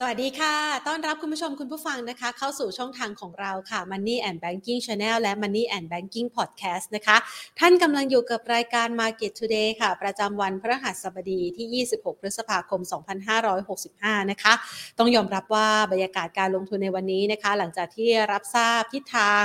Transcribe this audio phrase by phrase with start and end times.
[0.00, 0.56] สวัสดีค่ะ
[0.86, 7.16] ต้อนรับคุณผู้ชมคุณผู้ฟังนะคะ เข้าสู่ช่องทางของเราค่ะ Money and Banking Channel และ Money and Banking Podcast นะคะ
[7.58, 12.80] ท่านกำลังอยู่กับรายการ Market Today ค่ะ ประจำวันพฤหัสบดีที่ 26 พฤษภาคม
[13.56, 14.52] 2565 นะคะ
[14.98, 19.44] ต้องยอมรับว่าบรรยากาศการลงทุนในวันนี้นะคะ หลังจากที่รับทราบทิศทาง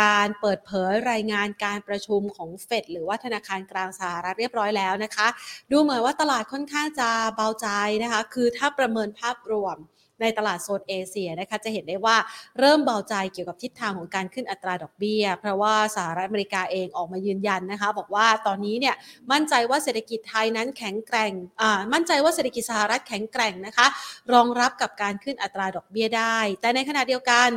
[0.00, 5.28] การเปิดเผยรายงานการประชุมของเฟดหรือว่าธนาคารกลางสหรัฐเรียบร้อยแล้วนะคะ
[5.72, 7.68] ดูเหมือนว่าตลาดค่อนข้างจะเบาใจ
[8.02, 9.78] นะคะ คือถ้าประเมินภาพรวม
[10.20, 12.16] ในตลาดโซนเอเชียนะคะจะเห็นได้ว่า
[12.58, 18.94] เริ่มเบาใจเกี่ยวกับทิศทางของการขึ้นอัตราดอกเบี้ย เพราะว่าสหรัฐอเมริกาเองออกมายืนยันนะคะ บอกว่าตอนนี้เนี่ย
[19.32, 23.86] มั่นใจว่าเศรษฐกิจไทยนั้นแข็งแกร่งอ่ามั่นใจว่าเศรษฐกิจสหรัฐแข็งแกร่งนะคะ
[24.32, 27.50] รองรับกับการขึ้นอัตราดอกเบี้ยได้ แต่ในขณะเดียวกัน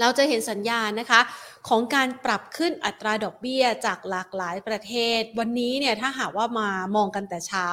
[0.00, 1.20] เราจะเห็นสัญญาณนะคะ
[1.68, 7.66] ของการปรับขึ้นอัตราดอกเบี้ยจากหลากหลายประเทศ วันนี้เนี่ยถ้าหากว่ามามองกันแต่เช้า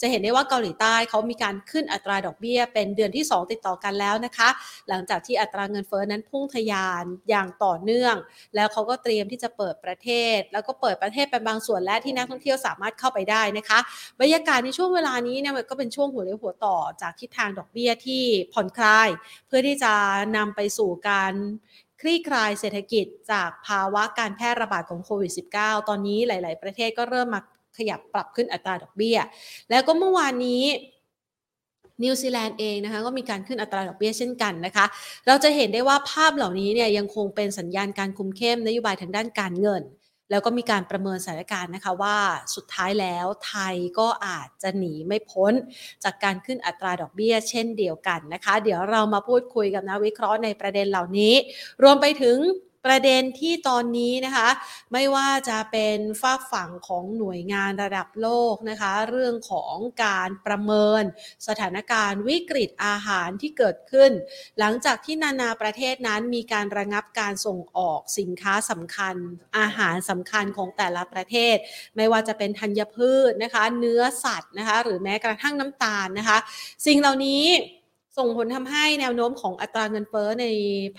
[0.00, 4.48] จะเห็นได้ว่าเกาหลีใต้เขามีการขึ้นอัตราดอกเบี้ย เป็นเดือนที่ 2 ติดต่อกันแล้วนะคะ
[4.88, 8.14] หลังจากที่อัตราเงินเฟ้อนั้นพุ่งทะยานอย่างต่อเนื่อง
[8.54, 13.78] แล้วเขาก็เตรียมที่จะเปิดประเทศ แล้วก็เปิดประเทศเป็นบางส่วนและที่นักท่องเที่ยวสามารถเข้าไปได้นะคะ
[14.20, 19.08] บรรยากาศในช่วงเวลานี้เนี่ยก็เป็นช่วงหัวเรียวหัวต่อจากทิศทางดอกเบี้ยที่ผ่อนคลาย
[19.46, 19.92] เพื่อที่จะ
[20.36, 21.34] นำไปสู่การ
[22.00, 27.40] คลี่คลายเศรษฐกิจจากภาวะการแพร่ระบาดของโควิด -19 ตอนนี้หลาย ๆ ประเทศก็เริ่มมา
[27.76, 29.18] ขยับปรับขึ้นอัตราดอกเบี้ย
[29.70, 30.64] แล้วก็เมื่อวานนี้
[32.02, 34.84] นิวซีแลนด์เองนะคะก็มีการขึ้นอัตราดอกเบี้ยเช่นกันนะคะ
[35.26, 39.82] เราจะเห็นได้ว่าภาพเหล่านี้เนี่ยยังคงเป็นสัญญาณการคุมเข้มนโยบายทางด้านการเงิน
[40.30, 42.16] แล้วก็มีการประเมินสถานการณ์นะคะว่า
[42.54, 45.52] สุดท้ายแล้วไทยก็อาจจะหนีไม่พ้น
[46.04, 51.34] จากการขึ้นอัตราดอกเบี้ย เช่นเดียวกันนะคะ เดี๋ยวเรามาพูดคุยกับนักวิเคราะห์ในประเด็นเหล่านี้
[51.82, 52.36] รวมไปถึง
[52.86, 54.48] ประเด็นที่ตอนนี้นะคะ
[54.92, 61.02] ไม่ว่าจะเป็นฝากฝั่งของหน่วยงานระดับโลกนะคะ เรื่องของการประเมิน
[61.48, 64.10] สถานการณ์วิกฤตอาหารที่เกิดขึ้น
[64.58, 69.14] หลังจากที่นานาประเทศนั้นมีการระงับการส่งออกสินค้าสำคัญ
[69.58, 71.56] อาหารสำคัญของแต่ละประเทศ
[71.96, 76.38] ไม่ว่าจะเป็นธัญพืชนะคะ เนื้อสัตว์นะคะ หรือแม้กระทั่งน้ำตาลนะคะ
[76.86, 77.44] สิ่งเหล่านี้
[78.16, 80.46] ส่งผลทำให้แนวโน้มของอัตราเงินเฟ้อใน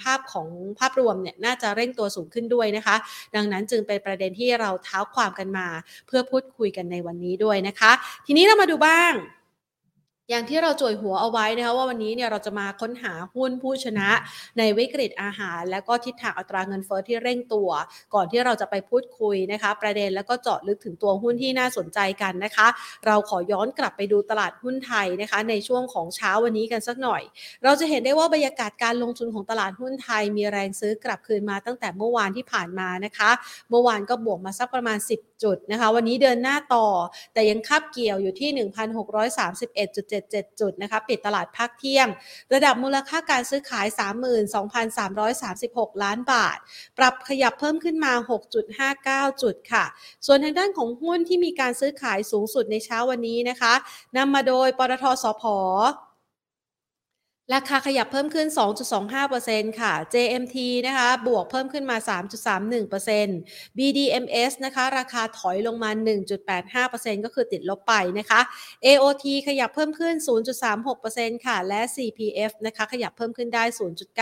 [0.02, 0.48] ภาพของ
[0.80, 2.96] ภาพรวมเนี่ยน่าจะเร่งตัวสูงขึ้นด้วยนะคะ
[3.36, 5.68] ดังนั้นจึงเป็นประเด็นที่เราเท้าความกันมา
[6.08, 7.92] เพื่อพูดคุยกันในวันนี้ด้วยนะคะ
[8.26, 9.14] ทีนี้เรามาดูบ้าง
[10.30, 14.10] อย่างที่เราจ่อยหัวเอาไว้นะคะว่าวันนี้เนี่ยเราจะมาค้นหาหุ้นผู้ชนะ
[14.58, 17.70] ในวิกฤตอาหาร และก็ทิศทางอัตราเงินเฟ้อที่เร่งตัว
[18.14, 22.68] ก่อนที่เราจะไปพูดคุยนะคะ ประเด็นแล้วก็เจาะลึกถึงตัวหุ้นที่น่าสนใจกันนะคะ
[23.06, 27.22] เราขอย้อนกลับไปดูตลาดหุ้นไทยนะคะ ในช่วงของเช้าวันนี้กันสักหน่อย
[27.64, 33.30] เราจะเห็นได้ว่าบรรยากาศการลงทุนของตลาดหุ้นไทย มีแรงซื้อกลับคืนมาตั้งแต่เมื่อวานที่ผ่านมานะคะ
[33.70, 36.88] เมื่อวานก็บวกมาสักประมาณ 10จุดนะคะ วันนี้เดินหน้าต่อ
[37.34, 38.50] แต่ยังคับเกี่ยวอยู่ที่
[39.36, 42.08] 1,631.77 จุดนะคะ ปิดตลาดภาคเที่ยง
[42.54, 43.88] ระดับมูลค่าการซื้อขาย
[45.36, 46.58] 32,336 ล้านบาท
[46.98, 48.14] ปรับขยับเพิ่มขึ้นมา
[48.78, 49.86] 6.59 จุดค่ะ
[50.26, 53.74] ส่วนทางด้านของหุ้นที่มีการซื้อขายสูงสุดในเช้าวันนี้นะคะ
[54.18, 55.44] นำมาโดยปตทสพ
[57.56, 58.48] ราคาขยับเพิ่มขึ้น
[59.14, 61.98] 2.25%ค่ะ JMT นะคะ บวกเพิ่มขึ้นมา
[62.88, 65.92] 3.31% BDMs นะคะ ราคาถอยลงมา
[66.58, 68.40] 1.85%ก็คือติดลบไปนะคะ
[68.86, 70.16] AOT ขยับเพิ่มขึ้น
[70.80, 73.64] 0.36%ค่ะ และ CPF นะคะ ขยับเพิ่มขึ้นได้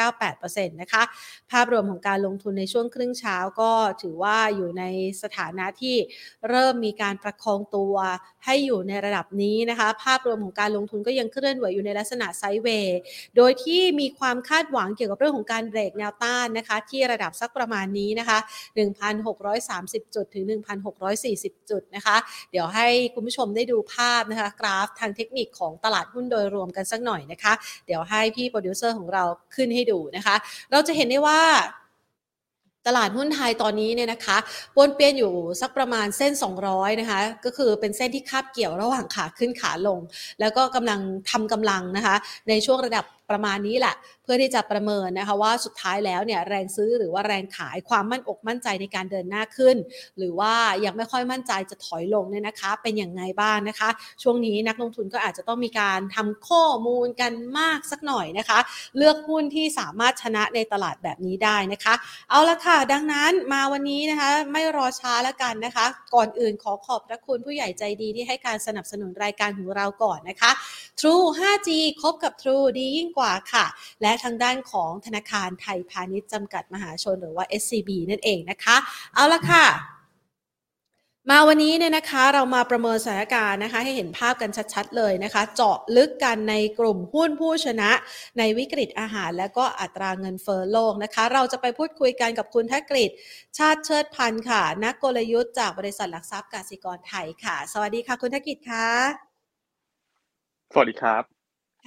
[0.05, 1.03] 0.98%นะคะ
[1.51, 3.71] ภาพรวมของการลงทุนในช่วงครึ่งเช้าก็
[4.01, 4.83] ถือว่าอยู่ใน
[5.23, 5.95] สถานะที่
[6.49, 7.95] เริ่มมีการประคองตัว
[8.45, 12.99] ให้อยู่ในระดับนี้นะคะ ภาพรวมของการลงทุนก็ยังเคลื่อนไหวอยู่ในลักษณะไซด์เวย์
[13.35, 18.37] โดยที่มีความคาดหวังเกี่ยวกับเรื่องของการเบรกแนวต้านนะคะ ที่ระดับสักประมาณนี้นะคะ
[19.27, 20.45] 1,630 จุดถึง
[21.07, 22.15] 1,640 จุดนะคะ
[22.51, 27.53] เดี๋ยวให้คุณผู้ชมได้ดูภาพนะคะ กราฟทางเทคนิคของตลาดหุ้นโดยรวมกันสักหน่อยนะคะ
[27.85, 29.23] เดี๋ยวให้พี่โปรดิวเซอร์ของเรา
[29.55, 30.35] ขึ้นให้ดูนะคะ
[30.71, 31.41] เราจะเห็นได้ว่า
[32.87, 34.37] ตลาดหุ้นไทยตอนนี้เนี่ยนะคะ
[34.75, 36.33] ป้วนเปี้ยนอยู่สักประมาณเส้น
[36.65, 39.99] 200 นะคะ ก็คือเป็นเส้นที่คาบเกี่ยวระหว่างขาขึ้นขาลง
[40.39, 40.99] แล้วก็กำลัง
[41.31, 42.15] ทำกำลังนะคะ
[42.49, 49.77] ในช่วงระดับ ประมาณนี้แหละ เพื่อที่จะประเมินนะคะว่าสุดท้ายแล้วเนี่ยแรงซื้อหรือว่าแรงขายความมั่นอกมั่นใจในการเดินหน้าขึ้น
[50.17, 50.53] หรือว่า
[50.85, 53.89] ยังไม่ค่อยมั่นใจจะถอยลงเนี่ยนะคะ เป็นอย่างไงบ้างนะคะ
[54.23, 58.59] ช่วงนี้นักลงทุนก็อาจจะต้องมีการทำข้อมูลกันมากสักหน่อยนะคะ
[58.97, 61.93] เลือกหุ้นที่สามารถชนะในตลาดแบบนี้ได้นะคะ
[62.29, 65.85] เอาละค่ะ ดังนั้นมาวันนี้นะคะไม่รอช้าแล้วกันนะคะ
[66.15, 70.51] ก่อนอื่นขอขอบพระคุณผู้ใหญ่ใจดีที่ให้การสนับสนุนรายการของเราก่อนนะคะ
[70.99, 71.69] True 5G
[72.01, 73.65] คบกับ True ดียิ่งกว่าค่ะ
[74.01, 78.75] และทางด้านของธนาคารไทยพาณิชย์จำกัดมหาชนหรือว่า SCB นั่นเองนะคะ
[79.13, 79.65] เอาละค่ะ
[81.31, 87.91] มาวันนี้เนี่ยนะคะเรามาประเมินสถานการณ์นะคะให้เห็นภาพกันชัดๆเลยนะคะ เจาะลึกกันในกลุ่มหุ้นผู้ชนะ
[88.37, 93.09] ในวิกฤตอาหาร และก็อัตราเงินเฟ้อโลกนะคะ เราจะไปพูดคุยกันกับคุณธกฤษ
[93.57, 98.87] ชาติเชิดพันธ์ค่ะ นักกลยุทธ์จากบริษัทหลักทรัพย์กสิกรไทยค่ะ สวัสดีค่ะคุณธกฤษค่ะ
[100.73, 101.34] สวัสดีครับ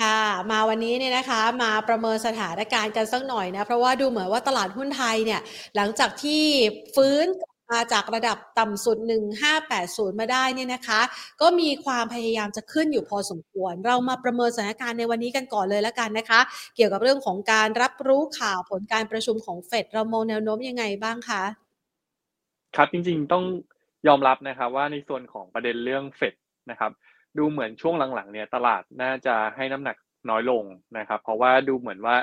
[0.00, 5.40] ค่ะ มาวันนี้เนี่ยนะคะมาประเมินสถานการณ์กันสักหน่อยนะ เพราะว่าดูเหมือนว่าตลาดหุ้นไทยเนี่ย
[5.76, 6.42] หลังจากที่
[6.94, 7.26] ฟื้น
[7.72, 8.98] มาจากระดับต่ำสุด
[9.58, 11.00] 1580 มาได้เนี่ยนะคะ
[11.40, 16.40] ก็มีความพยายามจะขึ้นอยู่พอสมควร เรามาประเมินสถานการณ์ในวันนี้กันก่อนเลยแล้วกันนะคะ
[16.76, 21.42] เกี่ยวกับเรื่องของการรับรู้ข่าวผลการประชุมของเฟดเรามองแนวโน้มยังไงบ้างคะ
[22.76, 23.44] ครับจริงๆต้อง
[24.06, 26.34] ยอมรับนะครับว่าในส่วนของประเด็นเรื่องเฟด
[26.70, 26.90] นะครับ
[27.38, 29.96] ดูเหมือนช่วงหลังๆเนี่ยตลาดน่าจะให้น้ำหนัก
[30.30, 30.64] น้อยลง
[30.98, 32.16] นะครับ เพราะว่าดูเหมือนว่า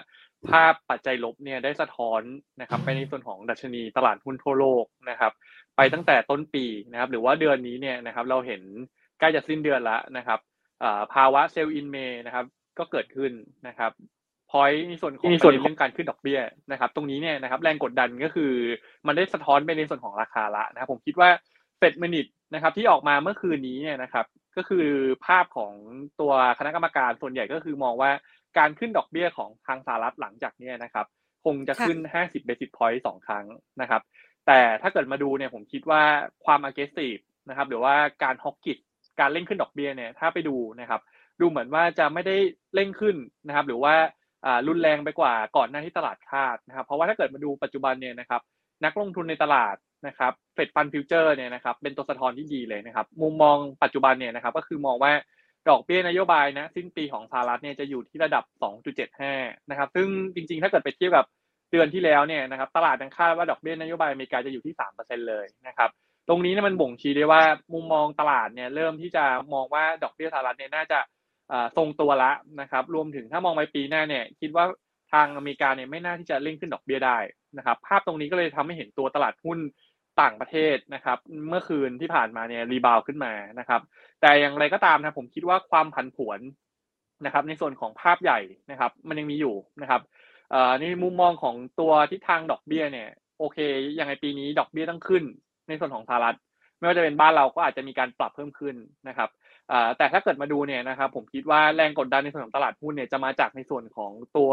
[0.50, 2.22] ภาพปัจจัยลบเนี่ยได้สะท้อน
[2.62, 5.32] นะครับไปในส่วนของดัชนีตลาดหุ้นทั่วโลกนะครับ
[5.78, 8.62] ไปตั้งแต่ต้นปีนะครับ หรือว่าเดือนนี้เนี่ยนะครับ เราเห็น
[9.20, 10.40] ใกล้จะสิ้นเดือนแล้วนะครับ
[11.14, 12.46] ภาวะ Sell in May นะครับ
[12.80, 13.32] ก็เกิดขึ้น
[13.68, 13.92] นะครับ
[14.52, 16.40] พอยในส่วนของในส่วนเรื่องการขึ้นดอกเบี้ย
[16.72, 18.52] นะครับ ตรงนี้เนี่ยนะครับ แรงกดดันก็คือ
[19.08, 21.30] มันได้สะท้อนไปในส่วนของราคาละนะครับ ผมคิดว่า
[21.78, 24.26] Fed Minute นะครับ ที่ออกมาเมื่อคืนนี้เนี่ยนะครับ
[24.57, 24.88] ก็คือ
[25.25, 25.74] ภาพของ
[26.19, 28.12] ตัวคณะกรรมการส่วนใหญ่ก็คือมองว่า
[28.57, 31.06] การขึ้นดอกเบี้ยของทางสหรัฐหลังจากนี้นะครับ
[31.46, 33.46] คงจะขึ้น 50 basis point สองครั้ง
[33.81, 34.02] นะครับ
[34.48, 36.04] แต่ถ้าเกิดมาดูเนี่ยผมคิดว่า
[36.46, 38.74] ความ aggressive นะครับหรือว่าการฮอกกิ
[39.19, 41.01] การเล่นขึ้นดอกเบี้ยเนี่ยถ้าไปดูนะครับ
[41.42, 42.36] ดูเหมือนว่าจะไม่ได้
[42.74, 43.16] เร่งขึ้น
[43.48, 43.96] นะครับ หรือว่า
[44.68, 48.42] รุนแรงไปกว่าก่อนหน้าที่ตลาดคาดนะครับ เพราะว่าถ้าเกิดมาดูปัจจุบันเนี่ยนะครับ
[48.86, 49.75] นักลงทุนในตลาด
[50.08, 55.12] นะครับ Fed Fund Futures เนี่ยนะครับเป็นตัวสะท้อนที่ดีเลยนะครับมุมมองปัจจุบันเนี่ยนะครับก็คือมองว่า
[55.70, 58.44] ดอกเบี้ยนโยบายนะสิ้นปีของสหรัฐเนี่ยจะอยู่ที่ระดับ
[59.08, 61.26] 2.75 นะครับ ซึ่งจริงๆ ถ้าเกิดไปเทียบกับ
[61.72, 65.90] เดือนที่แล้วเนี่ยนะครับตลาดยังคาดว่าดอกเบี้ยนโยบายอเมริกาจะอยู่ที่ 3%เลยนะครับ
[66.28, 67.42] ตรงนี้เนี่ยมันบ่งชี้ได้ว่า
[67.74, 71.00] มุมมองตลาดเนี่ยเริ่มที่จะมองว่าดอกเบี้ยสหรัฐเนี่ยน่าจะ
[71.78, 72.32] ทรงตัวละ
[72.62, 74.66] นะครับ รวมถึงถ้ามองไปปีหน้าเนี่ยคิดว่า
[75.14, 77.18] ทางอเมริกาเนี่ยไม่น่าที่จะเร่งขึ้นดอกเบี้ยได้
[77.58, 79.60] นะครับ ภาพตรงนี้ก็เลยทำให้เห็นตัวตลาดหุ้น
[80.22, 81.18] ต่างประเทศนะครับ
[81.50, 83.82] เมื่อคืนที่ผ่านมาเนี่ยรีบาวขึ้นมานะครับ
[84.22, 86.40] แต่อย่างไรก็ตามนะผมคิดว่าความผันผวน
[87.26, 88.40] นะครับ ในส่วนของภาพใหญ่
[88.72, 90.02] นะครับ มันยังมีอยู่นะครับ
[90.80, 93.10] ในมุมมองของตัวทิศทางดอกเบี้ยเนี่ย
[93.40, 93.58] โอเค
[94.00, 95.24] ยังไงปีนี้ดอกเบี้ยต้องขึ้น
[95.68, 96.38] ในส่วนของสหรัฐ
[96.78, 98.76] ไม่ว่าจะเป็นบ้านเราก็อาจจะมีการปรับเพิ่มขึ้น
[99.08, 99.30] นะครับ
[99.98, 104.52] แต่ถ้าเกิดมาดูเนี่ยนะครับ ผมคิดว่าแรงกดดันในส่วนของตลาดหุ้นเนี่ยจะมาจากในส่วนของตัว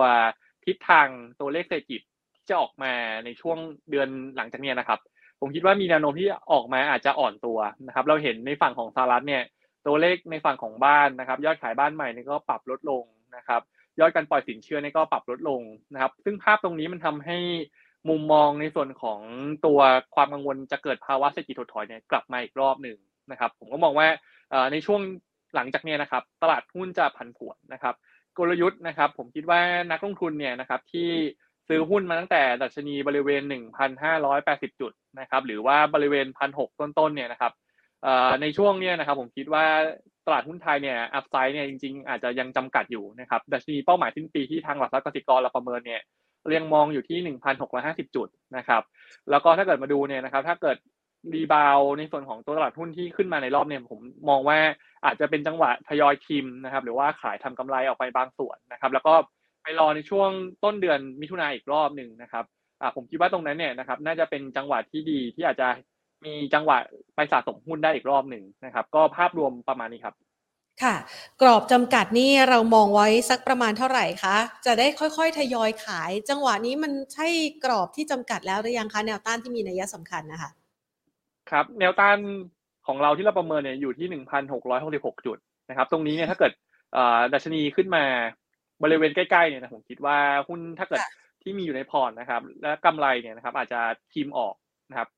[0.66, 1.08] ทิศทาง
[1.40, 2.00] ตัวเลขเศรษฐกิจ
[2.36, 2.92] ที่จะออกมา
[3.24, 3.58] ในช่วง
[3.90, 5.00] เดือนหลังจากนี้นะครับ
[5.44, 9.42] ผมคิดว่ามีแนวโน้มที่ออกมาอาจจะอ่อนตัวนะครับ เราเห็นในฝั่งของสหรัฐเนี่ย
[9.86, 13.04] ตัวเลขในฝั่งของบ้านนะครับ ยอดขายบ้านใหม่นี่ก็ปรับลดลง
[13.36, 13.60] นะครับ
[14.00, 15.60] ยอดการปล่อยสินเชื่อนี่ก็ปรับลดลง
[15.92, 17.38] นะครับ ซึ่งภาพตรงนี้มันทำให้
[18.08, 19.20] มุมมองในส่วนของ
[19.66, 19.80] ตัว
[20.14, 22.98] ความกังวลจะเกิดภาวะเศรษฐกิจถดถอยเนี่ยกลับมาอีกรอบหนึ่ง
[23.30, 24.08] นะครับ ผมก็มองว่า
[24.72, 25.00] ในช่วง
[25.54, 27.94] หลังจากนี้นะครับ ตลาดหุ้นจะผันผวนนะครับ
[28.38, 29.60] กลยุทธ์นะครับ ผมคิดว่า
[29.90, 31.08] นักลงทุนเนี่ยนะครับที่
[31.72, 33.42] ซื้อหุ้นมาตั้งแต่ดัชนีบริเวณ
[34.12, 36.26] 1,580 จุดนะครับ หรือว่าบริเวณ
[36.58, 37.52] 1,600 ต้นๆ เนี่ยนะครับ
[38.42, 39.66] ในช่วงเนี้ยนะครับผมคิดว่า
[40.26, 46.00] ตลาดหุ้นไทยเนี่ยอัพไซด์เนี่ยจริงๆ อาจจะยังจำกัดอยู่นะครับดัชนีเป้าหมายสิ้นปีที่ทางหลักทรัพย์กสิกรเราประเมินเนี่ย
[46.46, 47.34] เรียงมองอยู่ที่
[47.68, 48.82] 1,650 จุดนะครับ
[49.30, 50.76] แล้วก็ถ้าเกิดมาดูเนี่ยนะครับถ้าเกิด
[51.34, 54.58] รีบาวในส่วนของตัวตลาดหุ้นที่ขึ้นมาในรอบเนี่ยผมมองว่า
[55.04, 59.14] อาจจะเป็นจังหวะทยอยทิมนะครับหรือว่าขายทำกำไรออกไปบางส่วนนะครับแล้วก็
[59.62, 60.30] ไปรอในช่วง
[60.64, 62.44] ต้นเดือนมิถุนาอีกรอบหนึ่งนะครับ
[62.80, 65.68] อ่าผมคิดว่าตรงนั้นเนี่ยนะครับ น่าจะเป็นจังหวะที่ดีที่อาจจะ
[66.24, 66.76] มีจังหวะ
[67.14, 70.14] ไปสะสมหุ้นได้อีกรอบหนึ่งนะครับ ก็ภาพรวมประมาณนี้ครับ
[70.82, 70.94] ค่ะ
[71.42, 74.36] กรอบจำกัดนี่เรามองไว้สักประมาณเท่าไหร่คะ
[74.66, 77.26] จะได้ค่อยๆ ทยอยขาย จังหวะนี้มันใช่
[77.64, 80.50] กรอบที่จำกัดแล้วหรือยังคะ แนวต้านที่มีนัยสำคัญนะคะ
[81.50, 82.18] ครับ แนวต้าน
[82.86, 86.52] ของเราที่เราประเมินเนี่ยอยู่ที่หนึ่งพันหกร้อยหกสิบหกจุดนะครับ ตรงนี้เนี่ยถ้าเกิด
[87.32, 88.04] ดัชนีขึ้นมา
[88.82, 91.00] บริเวณใกล้ๆเนี่ยนะผมคิดว่าหุ้นถ้าเกิด
[91.42, 93.80] ที่มีอยู่ในพอร์ตนะครับ และกำไรเนี่ยนะครับ อาจจะ
[94.12, 94.54] ทีมออก
[94.90, 95.08] นะครับ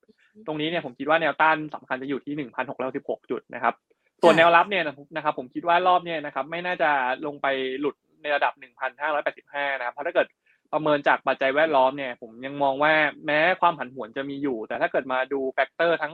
[0.47, 3.75] ตรงนี้เนี่ยผมคิดว่าแนวต้านสำคัญจะอยู่ที่หนึ่งพันหกร้อยสิบหกจุดนะครับ
[4.23, 4.85] ส่วนแนวรับเนี่ย
[5.16, 6.90] นะครับ ผมคิดว่ารอบเนี่ยนะครับ ไม่น่าจะ
[7.26, 7.47] ลงไป
[7.80, 10.26] หลุดในระดับหนึ่งพันห้าร้อยแปดสิบห้านะครับเพราะถ้าเกิด
[10.73, 12.92] ประเมินจากปัจจัยแวดล้อมเนี่ย ผมยังมองว่า
[13.26, 16.12] แม้ความผันผวนจะมีอยู่ แต่ถ้าเกิดมาดู factor ทั้ง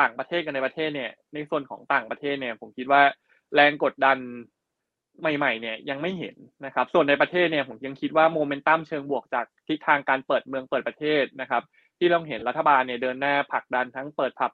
[0.00, 3.02] ต่างประเทศกับในประเทศเนี่ย ในส่วนของต่างประเทศเนี่ย ผมคิดว่า
[3.54, 4.18] แรงกดดัน
[5.20, 6.36] ใหม่ๆเนี่ยยังไม่เห็น
[6.66, 11.62] นะครับ ส่วนในประเทศเนี่ยผมยังคิดว่าโมเมนตัมเชิงบวกจากทิศทางการเปิดเมืองเปิดประเทศนะครับ
[11.98, 14.52] ที่เราเห็นรัฐบาลเนี่ยเดินหน้าผลักดันทั้งเปิดผับ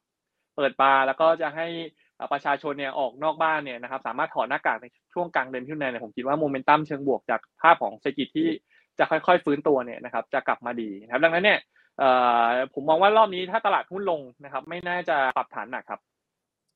[0.57, 1.67] เปิดบาร์แล้วก็จะให้
[2.33, 8.49] ประชาชนเนี่ยออกนอกบ้านเนี่ยนะครับ สามารถถอดหน้ากากในช่วงกลางเดือนพิจารณาเนี่ยผมคิดว่าโมเมนตัมเชิงบวกจากภาพของเศรษฐกิจที่
[8.99, 11.59] จะค่อยๆฟื้นตัวเนี่ยนะครับ จะกลับมาดีนะครับ ดังนั้นเนี่ย
[12.75, 16.01] ผมมองว่ารอบนี้ถ้าตลาดหุ้นลงนะครับ ไม่น่าจะปรับฐานหนักครับ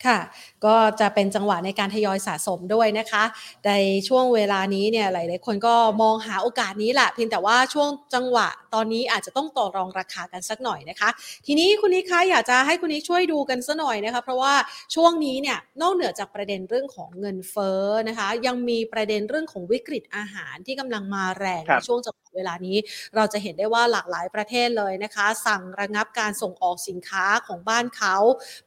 [0.07, 0.19] ค่ะ
[0.65, 3.25] ก็จะเป็นจังหวะในการทยอยสะสมด้วยนะคะ
[3.67, 3.73] ใน
[4.09, 11.09] ช่วงเวลานี้เนี่ยหลายๆคนก็มองหาโอกาสนี้แหละเพียงแต่ว่าช่วงจังหวะตอนนี้อาจจะต้องต่อรองราคากันสักหน่อยนะคะ
[11.47, 14.55] ทีนี้คุณนิกคะอยากจะให้คุณนิกช่วยดูกันสักหน่อยนะคะ เพราะว่า
[14.95, 22.77] ช่วงนี้เนี่ยนอกเหนือจากประเด็นเรื่องของเงินเฟ้อนะคะ ยังมีประเด็นเรื่องของวิกฤตอาหารที่กำลังมาแรงในช่วงจังหวะเวลานี้
[23.17, 28.17] เราจะเห็นได้ว่าหลากหลายประเทศเลยนะคะ สั่งระงับการส่งออกสินค้าของบ้านเขา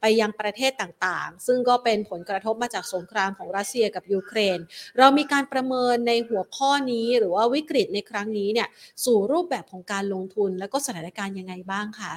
[0.00, 4.58] ไปยังประเทศต่างๆซึ่งก็เป็นผลกระทบมาจากสงครามของรัสเซียกับยูเครน
[4.98, 8.68] เรามีการประเมินในหัวข้อนี้หรือว่าวิกฤตในครั้งนี้เนี่ย
[9.04, 12.14] สู่รูปแบบของการลงทุนแล้วก็สถานการณ์ยังไงบ้างคะ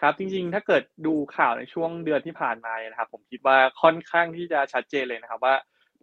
[0.00, 5.54] ครับจริงๆ ถ้าเกิดดูข่าวในช่วงเดือนที่ผ่านมานะครับ ผมคิดว่าค่อนข้างที่จะชัดเจนเลยนะครับว่า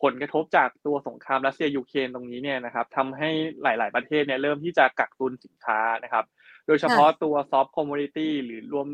[0.04, 3.30] ผลกระทบจากตัวสงครามรัสเซียยูเครนตรงนี้เนี่ยนะครับทำให้
[3.64, 6.26] หลาย ๆประเทศเนี่ยเริ่มที่จะกักตุนสินค้านะครับ
[6.68, 8.88] โดยเฉพาะตัว soft commodity หรือรวม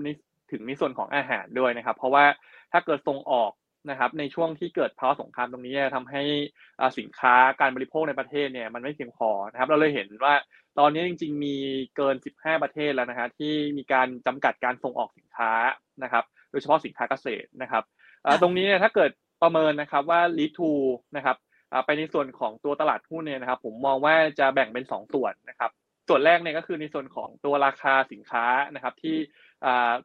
[0.52, 2.26] ถึงในส่วนของอาหารด้วยนะครับ เพราะว่า
[2.72, 3.52] ถ้าเกิดส่งออก
[3.90, 6.22] นะครับในช่วงที่เกิดภาวะสงครามตรงนี้ทำให้
[6.98, 10.36] สินค้าการบริโภคในประเทศเนี่ยมันไม่เพียงพอนะครับ เราเลยเห็นว่า
[10.80, 11.56] ตอนนี้จริง ๆ มี
[11.96, 15.52] เกิน 15 ประเทศแล้วนะฮะที่มีการจำกัดการส่งออกสินค้า
[16.04, 17.84] นะครับ โดยเฉพาะสินค้าเกษตรนะครับ
[18.42, 20.72] ตรงนี้เนี่ยถ้าเกิดประเมินนะครับว่า lead to
[21.16, 21.38] นะครับ
[21.86, 25.72] ไปในส่วนของตัวตลาดหุ้นเนี่ยนะครับ ผมมองว่าจะแบ่งเป็น 2 ส่วนนะครับ
[26.08, 29.18] ส่วนแรกเนี่ยก็คือในส่วนของตัวราคาสินค้านะครับที่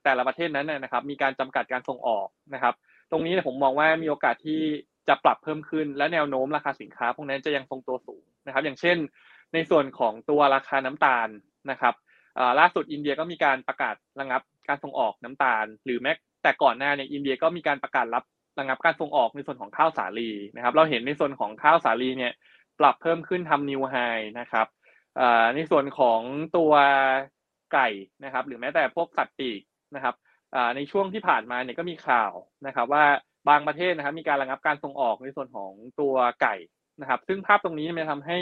[0.05, 2.75] แต่ละประเทศนั้นนะครับ มีการจำกัดการส่งออกนะครับ
[3.11, 4.61] ตรงนี้ผมมองว่ามีโอกาสที่
[5.09, 8.97] จะปรับเพิ่มขึ้น และแนวโน้มราคาสินค้าพวกนั้นจะยังทรงตัวสูงนะครับ อย่างเช่น
[9.55, 11.29] ในส่วนของตัวราคาน้ำตาล
[11.71, 11.95] นะครับ
[12.59, 18.25] ล่าสุดอินเดียก็มีการประกาศระงับการส่งออกน้ำตาล หรือแม้แต่ก่อนหน้าเนี่ยอินเดียก็มีการประกาศรับ
[18.59, 22.33] ระงับการส่งออกในส่วนของข้าวสาลีนะครับ เราเห็นในส่วนของข้าวสาลีเนี่ย
[22.81, 23.95] ปรับเพิ่มขึ้นทำนิวไฮ
[24.41, 24.67] นะครับ
[25.55, 26.21] ในส่วนของ
[26.57, 26.73] ตัว
[27.73, 27.89] ไก่
[28.25, 29.63] นะครับ หรือแม้แต่พวกสัตว์ปีก
[29.95, 30.15] นะครับ
[30.77, 32.33] ในช่วงที่ผ่านมาเนี่ยก็มีข่าว
[32.67, 33.05] นะครับ ว่า
[33.49, 36.55] บางประเทศนะครับ มีการระงับการส่งออกในส่วนของตัวไก่
[37.01, 38.39] นะครับ ซึ่งภาพตรงนี้มันทำให้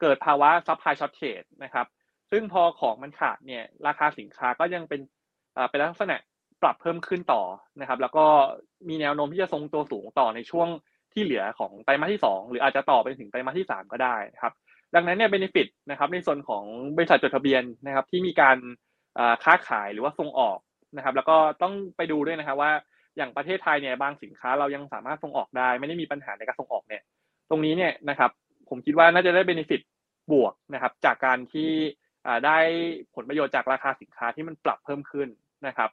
[0.00, 1.86] เกิดภาวะ supply shortage นะครับ
[2.30, 5.00] ซึ่งพอของมันขาดเนี่ยราคาสินค้าก็ยังเป็น
[5.70, 6.16] เป็นลักษณะ
[6.62, 7.42] ปรับเพิ่มขึ้นต่อ
[7.80, 8.26] นะครับ แล้วก็
[8.88, 10.68] มีแนวโน้มที่จะทรงตัวสูงต่อในช่วง
[11.12, 14.54] ที่เหลือของไตรมาสที่ 2 หรืออาจจะต่อไปถึงไตรมาสที่ 3 ก็ได้นะครับ
[14.94, 16.64] ดังนั้นเนี่ยเบนฟิตนะครับในส่วนของ
[16.96, 18.58] บริษัทจดทะเบียนนะครับที่มีการ
[19.44, 20.58] ค้าขายหรือว่าส่งออก
[20.96, 22.72] นะครับ แล้วก็ต้องไปดูด้วยนะครับว่า
[23.16, 27.02] อย่างประเทศไทยเนี่ยบางสินค้าเรายังสามารถส่งออกได้ ไม่ได้มีปัญหาในการส่งออกเนี่ย
[27.50, 28.30] ตรงนี้เนี่ยนะครับ
[28.68, 29.80] ผมคิดว่าน่าจะได้เบนฟิต
[30.32, 31.70] บวกนะครับ จากการที่
[32.46, 32.58] ได้
[33.14, 35.28] ผลประโยชน์จากราคาสินค้าที่มันปรับเพิ่มขึ้น
[35.66, 35.90] นะครับ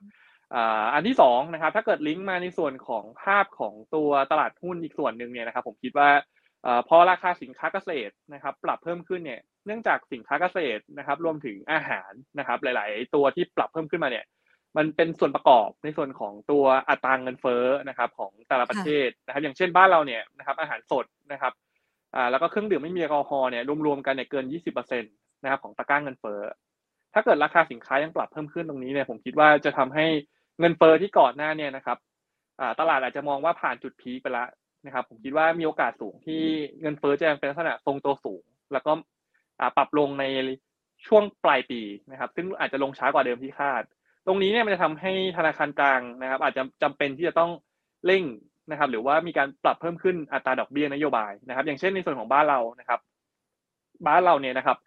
[0.94, 6.10] อันที่สองนะครับถ้าเกิดลิงก์มาในส่วนของภาพของตัวตลาดหุ้นอีกส่วนหนึ่งเนี่ยนะครับ ผมคิดว่า
[6.88, 14.26] พอราคาสินค้าเกษตรนะครับ ปรับเพิ่มขึ้นเนี่ยเนื่องจากสินค้าเกษตรนะครับ รวมถึงอาหารนะครับ หลาย ๆ ตัวที่ปรับเพิ่มขึ้นมาเนี่ย
[14.78, 21.54] มันเป็นส่วนประกอบในส่วนของตัวอัตราเงินเฟ้อนะครับ ของแต่ละประเทศนะครับ อย่างเช่นบ้านเราเนี่ยนะครับอาหารสดนะครับ
[22.16, 26.40] อ่าแล้วก็เครื่องดื่มไม่มีแอลกอฮอล์เนี่ยรวมๆกันเนี่ยเกิน 20%นะครับของตะกร้าเงินเฟ้อ
[27.14, 30.06] ถ้าเกิดราคาสินค้ายังปรับเพิ่มขึ้นตรงนี้เนี่ยผมคิดว่าจะทำให้
[30.60, 31.98] เงินเฟ้อที่ก่อนหน้าเนี่ยนะครับ
[32.80, 34.48] ตลาดอาจจะมองว่าผ่านจุดพีคไปแล้ว
[34.86, 36.44] นะครับผมคิดว่ามีโอกาสสูงที่
[36.82, 38.92] เงินเฟ้อจะยังเป็นลักษณะทรงตัวสูง แล้วก็
[39.78, 40.26] ปรับลงใน
[41.08, 43.84] ช่วงปลายปีนะครับ ซึ่งอาจจะลงช้ากว่าเดิมที่คาด
[44.26, 47.52] ตรงนี้เนี่ยมันจะทำให้ธนาคารกลางนะครับ อาจจะจำเป็นที่จะต้อง
[48.06, 48.24] เร่ง
[48.72, 53.00] นะครับ หรือว่ามีการปรับเพิ่มขึ้นอัตราดอกเบี้ยนโยบายนะครับ อย่างเช่นในส่วนของบ้านเรานะครับ
[54.08, 54.78] บ้านเราเนี่ยนะครับ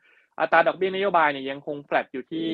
[0.40, 2.46] อัตราดอกเบี้ยนโยบายเนี่ยยังคงแฟลตอยู่ที่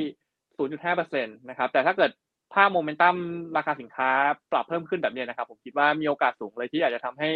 [0.59, 2.11] 0.5%นะครับ แต่ถ้าเกิด
[2.54, 3.16] ถ้าโมเมนตัม
[3.56, 4.11] ราคาสินค้า
[4.52, 7.30] ปรับเพิ่มขึ้นแบบนี้นะครับ ผมคิดว่ามีโอกาสสูงเลยที่อาจจะทำให้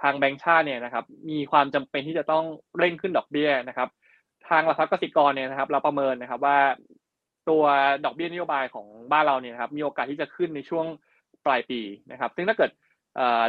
[0.00, 2.44] ทางแบงก์ชาติเนี่ยนะครับมีความจำเป็นที่จะต้อง
[2.78, 3.88] เร่งขึ้นดอกเบี้ยนะครับ
[4.48, 6.58] ทางหลักทรัพย์กสิกรเนี่ยนะครับ เราประเมินนะครับว่า
[7.48, 7.64] ตัว
[8.04, 10.86] ดอกเบี้ยนโยบายของบ้านเราเนี่ยครับมีโอกาสที่จะขึ้นในช่วง
[11.46, 11.80] ปลายปี
[12.10, 12.70] นะครับ ซึ่งถ้าเกิด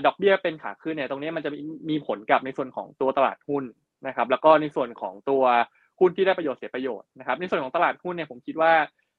[0.06, 1.52] ดอกเบี้ยเป็นขาขึ้นเนี่ยตรงนี้มันจะ
[1.90, 3.64] มีผลกับในส่วนของตัวตลาดหุ้น
[4.08, 5.44] นะครับ แล้วก็ในส่วนของตัว
[6.00, 8.74] หุ้นที่ได้ประโยชน์เสียประโยชน์นะครับ ในส่วนของตลาดหุ้นเนี่ยผมคิดว่า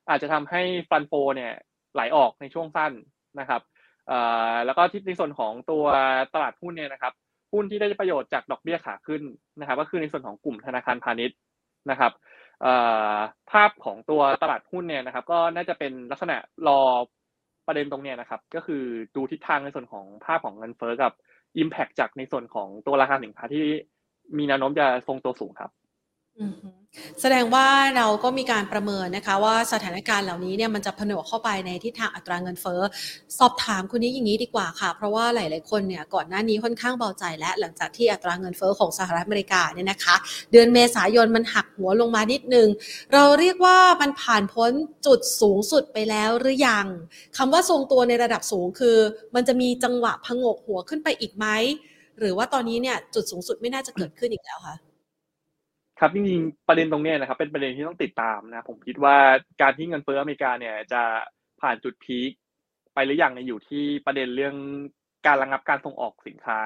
[0.08, 1.52] อาจจะทำให้ฟันโฟเนี่ย
[1.94, 2.92] ไหลออกในช่วงสั้น
[3.40, 3.62] นะครับ
[4.66, 5.84] แล้วก็ที่ในส่วนของตัว
[6.34, 7.12] ตลาดหุ้นเนี่ยนะครับ
[7.52, 9.22] หุ้นที่ได้ประโยชน์จากดอกเบี้ยขาขึ้น
[9.60, 11.38] นะครับ ก็คือในส่วนของกลุ่มธนาคารพาณิชย์
[11.90, 12.12] นะครับ
[13.50, 16.36] ภาพของตัวตลาดหุ้นเนี่ยนะครับ ก็น่าจะเป็นลักษณะ
[16.68, 16.80] รอ
[17.66, 18.82] ประเด็นตรงเนี้ยนะครับ ก็คือ
[19.14, 21.12] ดูทิศทางในส่วนของภาพของเงินเฟ้อกับ
[21.62, 23.64] Impact จากในส่วนของตัวราคาสินค้าที่
[24.38, 25.70] มีแนวโน้มจะทรงตัวสูงครับ
[27.20, 27.66] แสดงว่า
[27.96, 32.80] เราก็มีการประเมินนะคะ ว่าสถานการณ์เหล่านี้เนี่ยมันจะผนวกเข้าไปในทิศทางอัตราเงินเฟ้อ
[33.38, 40.14] สอบถามคุณนี้อย่างนี้ดีกว่าค่ะ เพราะว่าหลาย ๆ คนเนี่ยก่อนหน้านี้ค่อนข้างเบาใจและหลังจากที่อัตราเงินเฟ้อของสหรัฐอเมริกาเนี่ยนะคะ
[40.52, 42.68] เดือนเมษายนมันหักหัวลงมานิดนึง
[43.12, 44.72] เราเรียกว่ามันผ่านพ้น
[45.06, 46.86] จุดสูงสุดไปแล้วหรือยัง
[47.36, 48.96] คำว่าทรงตัวในระดับสูงคือ
[49.34, 51.46] มันจะมีจังหวะพงกหัวขึ้นไปอีกไหม
[52.18, 54.95] หรือว่าตอนนี้เนี่ยจุดสูงสุดไม่น่าจะเกิดขึ้นอีกแล้วคะ
[56.00, 59.16] ครับจริงๆประเด็นตรงนี้นะครับเป็นประเด็นที่ต้องติดตามนะผมคิดว่า
[59.62, 61.02] การที่เงินเฟ้ออเมริกาเนี่ยจะ
[61.60, 62.30] ผ่านจุดพีค
[62.94, 64.56] ไปหรือยังเนี่ยอยู่ที่ประเด็นเรื่อง
[65.26, 66.58] การระงับการส่งออกสินค้า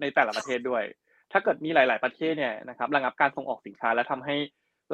[0.00, 0.84] ในแต่ละประเทศด้วย
[1.32, 4.36] ถ้าเกิดมีหลาย ๆประเทศเนี่ยนะครับระงับการส่งออกสินค้าแล้วทำให้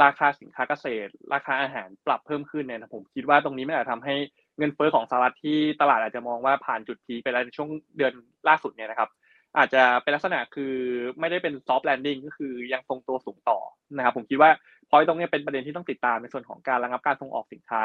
[0.03, 4.15] ราคาสินค้าเกษตร ราคาอาหารปรับเพิ่มขึ้นเนี่ยผมคิดว่าตรงนี้ไม่อาจทำให้
[4.59, 8.13] เงินเฟ้อของสหรัฐที่ตลาดอาจจะมองว่าผ่านจุด peak ไปแล้วในช่วงเดือน
[8.49, 9.11] ล่าสุดเนี่ยนะครับ
[9.57, 10.75] อาจจะเป็นลักษณะคือ
[11.21, 13.59] ไม่ได้เป็น soft landing ก็คือยังทรงตัวสูงต่อ
[13.97, 14.51] นะครับ ผมคิดว่า
[14.91, 17.85] พอยตรงนี้เป็นประเด็นที่ต้องติดตามในส่วนของการระงับการส่งออกสินค้า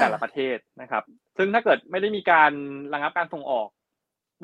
[0.00, 1.02] แต่ละประเทศนะครับ
[1.38, 2.52] ซึ่งถ้าเกิดไม่ได้มีการ
[2.94, 3.68] ระงับการส่งออก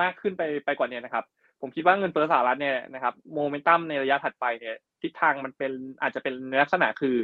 [0.02, 1.24] มากขึ้นไปไปกว่านี้นะครับ
[1.60, 5.72] ผมคิดว่าเงินเฟ้อสหรัฐเนี่ยนะครับโมเมนตัมในระยะถัดไปเนี่ยทิศทางมันเป็น
[6.02, 7.16] อาจจะเป็นลักษณะคือ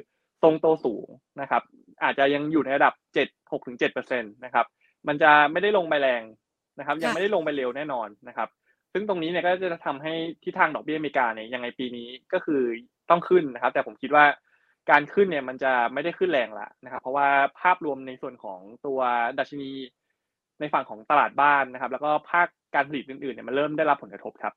[0.43, 1.07] ทรงตัวสูง
[1.41, 1.63] นะครับ
[2.05, 4.67] อาจจะยังอยู่ในระดับเจ็ดหกถึงเจ็ดเปอร์เซ็นตนะครับ
[5.09, 6.23] มันจะไม่ได้ลงไปแรง
[6.79, 8.49] นะครับ ยังไม่ได้ลงไปเร็วแน่นอนนะครับ
[8.93, 10.13] ซึ่งตรงนี้เนี่ยก็จะทำให้
[10.45, 12.61] ทิศทางดอกเบี้ยอเมริกาเนี่ยยังไงปีนี้ก็คือ
[13.11, 14.25] ต้องขึ้นนะครับ แต่ผมคิดว่า
[14.91, 17.29] การขึ้นเนี่ยมันจะไม่ได้ขึ้นแรงละนะครับ เพราะว่า
[17.61, 19.01] ภาพรวมในส่วนของตัว
[19.39, 19.71] ดัชนี
[20.61, 24.53] ในฝั่งของตลาดบ้านนะครับ แล้วก็ภาคการผลิตอื่นๆเนี่ยมันเริ่มได้รับผลกระทบครับ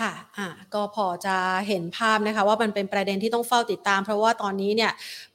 [0.00, 1.36] ค่ะอ่าก็พอจะ
[1.68, 4.92] เห็นภาพนะคะว่ามันเป็นประเด็นที่ต้องเฝ้าติดตาม เพราะว่าตอนนี้เนี่ย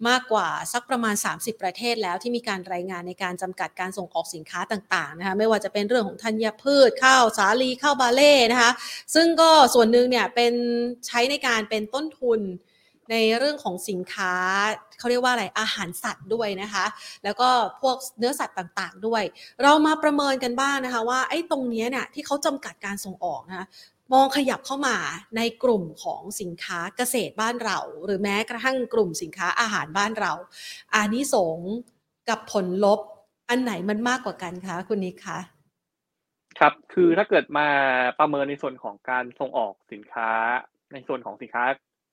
[0.08, 8.72] มากกว่าสักประมาณ 30 ประเทศแล้วที่มีการรายงานในการจำกัดการส่งออกสินค้าต่างๆนะคะไม่ว่าจะเป็นเรื่องของธัญพืช ข้าวสาลีข้าวบาเล่นะคะ
[9.16, 10.54] ซึ่งก็ส่วนหนึ่งเนี่ยเป็น
[11.08, 12.42] ใช้ในการเป็นต้นทุน
[13.12, 14.34] ในเรื่องของสินค้า
[15.00, 16.86] เขาเรียกว่าอะไรอาหารสัตว์ด้วยนะคะ
[17.24, 17.50] แล้วก็
[17.82, 19.24] พวกเนื้อสัตว์ต่างๆด้วย
[19.64, 23.66] เรามาประเมินกันบ้างนะคะ ว่าไอ้ตรงนี้เนี่ยที่เขาจำกัดการส่งออกนะคะ
[24.14, 24.98] มองขยับเข้ามา
[25.38, 30.34] ในกลุ่มของสินค้าเกษตรบ้านเรา หรือแม้กระทั่งกลุ่มสินค้าอาหารบ้านเรา
[30.94, 31.60] อานิสง
[32.30, 33.00] กับผลลบ
[33.50, 35.40] อันไหนมันมากกว่ากันคะคุณนิกคะ
[36.60, 37.68] ครับคือถ้าเกิดมา
[38.20, 40.30] ประเมินในส่วนของการส่งออกสินค้า
[40.94, 41.64] ในส่วนของสินค้า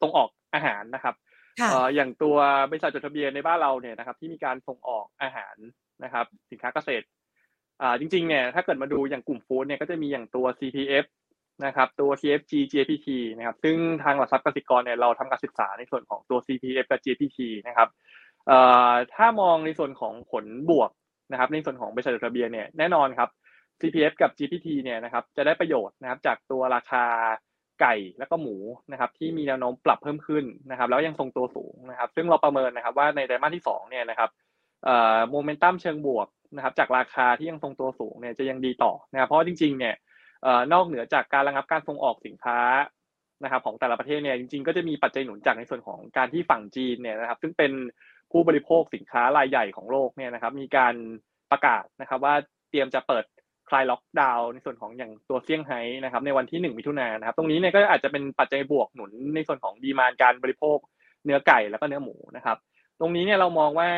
[0.02, 1.14] ส่งออกอาหารนะครับ
[1.94, 2.36] อย่างตัว
[2.70, 5.56] บริษัทจดทะเบียนในบ้านเราเนี่ยนะครับ ที่มีการส่งออกอาหาร
[6.04, 7.04] นะครับ สินค้าเกษตร
[8.00, 11.06] จริงๆเนี่ยถ้าเกิดมาดูอย่างกลุ่มฟู้ดเนี่ยก็จะมีอย่างตัว CPF
[11.64, 17.88] นะครับตัว TFG JPT นะครับซึ่งทางหลักทรัพย์กสิกรเนี่ยเราทำการศึกษาในส่วนของตัว CPF กับ JPT นะครับ
[19.14, 20.90] ถ้ามองในส่วนของผลบวก
[21.32, 23.28] นะครับในส่วนของบริษัทจดทะเบียนเนี่ยแน่นอนครับ
[23.80, 27.04] CPF กับ GPT เนี่ยนะครับจะได้ประโยชน์นะครับจากตัวราคา
[27.80, 28.56] ไก่แล้วก็หมู
[28.92, 34.30] นะครับที่มีแนวโน้มปรับเพิ่มขึ้นนะครับแล้วยังทรงตัวสูงนะครับ ซึ่งเราประเมินนะครับว่าในไตรมาสที่2เนี่ยนะครับ
[35.30, 39.94] โมเมนตัมเชิงบวกนะครับจากราคาที่ยังทรงตัวสูงเนี่ยจะยังดีต่อนะครับเพราะจริงๆเนี่ย
[40.72, 42.58] นอกเหนือจากการระงับการส่งออกสินค้า
[43.44, 47.72] นะครับของแต่ละประเทศเนี่ยจริงๆก็จะมีปัจจัยหนุนจากในส่วนของการที่ฝั่งจีนเนี่ยนะครับ ซึ่งเป็น
[48.32, 50.94] ผู้บริโภคสินค้ารายใหญ่ของโลกเนี่ยนะครับมีการ
[51.50, 52.34] ประกาศนะครับว่า
[52.70, 53.24] เตรียมจะเปิด
[53.68, 60.78] คลายล็อกดาวน์ในส่วนของอย่างตัวเซี่ยงไฮ้นะครับในวันที่ 1 มิถุนายนนะครับตรงนี้เนี่ยก็อาจจะเป็นปัจจัยบวกหนุนในส่วนของดีมานการบริโภค
[61.24, 62.56] เนื้อไก่แล้วก็เนื้อหมูนะครับ
[63.00, 63.88] ตรงนี้เนี่ยเรามองว่า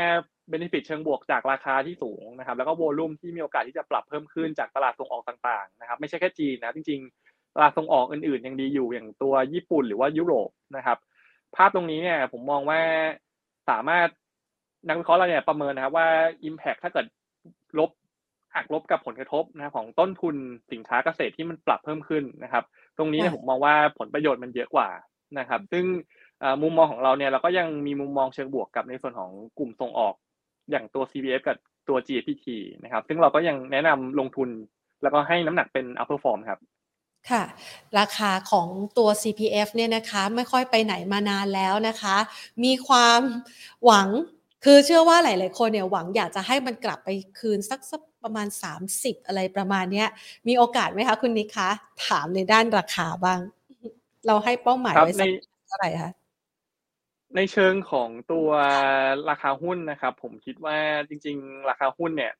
[0.48, 10.98] เบนฟิตเชิงบวกจากราคาที่สูงนะครับ แล้วก็โวลุ่มที่มีโอกาสที่จะปรับเพิ่มขึ้นจากตลาดส่งออกต่างๆนะครับ ไม่ใช่แค่จีนนะจริงๆตลาดส่งออกอื่นๆยังดีอยู่อย่างตัวญี่ปุ่นหรือว่ายุโรปนะครับ
[11.56, 12.80] ภาพตรงนี้เนี่ยผมมองว่า
[13.70, 14.08] สามารถ
[14.88, 16.08] นักวิเคราะห์เราเนี่ยประเมินนะครับว่า
[16.48, 17.06] Impact ถ้าเกิด
[17.78, 17.90] ลบ
[18.54, 20.36] หักลบกับผลกระทบนะของต้นทุน
[20.72, 22.64] สินค้าเกษตรที่มันปรับเพิ่มขึ้นนะครับ
[22.98, 24.88] ตรงนี้เนี่ยผมมองว่าผลประโยชน์มันเยอะกว่า
[25.38, 25.84] นะครับ ซึ่ง
[26.62, 30.14] มุมมองของเราเนี่ยเราก็ยังมีมุมมองเชิงบวกกับในส่วนของกลุ่มส่งออก
[30.70, 31.56] อย่างตัว CPF กับ
[31.88, 32.46] ตัว GPT
[32.82, 34.48] นะครับ ซึ่งเราก็ยังแนะนำลงทุน
[35.02, 36.60] แล้วก็ให้น้ำหนักเป็น upper form ครับ
[37.30, 37.42] ค่ะ
[37.98, 42.16] ราคาของตัว CPF เนี่ยนะคะไม่ค่อยไปไหนมานานแล้วนะคะ
[42.64, 43.20] มีความ
[43.84, 44.08] หวัง
[44.64, 48.46] คือเชื่อว่าหลาย ๆ คนเนี่ยหวังอยากจะให้มันกลับไปคืนสักสักประมาณ
[48.86, 50.08] 30 อะไรประมาณเนี้ย
[50.48, 51.68] มีโอกาสไหมคะคุณนิคะ
[52.06, 53.40] ถามในด้านราคาบ้าง
[54.26, 55.28] เราให้เป้าหมายไว้สัก
[55.66, 56.10] เท่าไหร่คะ
[57.36, 58.48] ในเชิงของตัว
[59.30, 62.32] ราคาหุ้นนะครับ ผมคิดว่าจริง ๆ ราคาหุ้นเนี่ย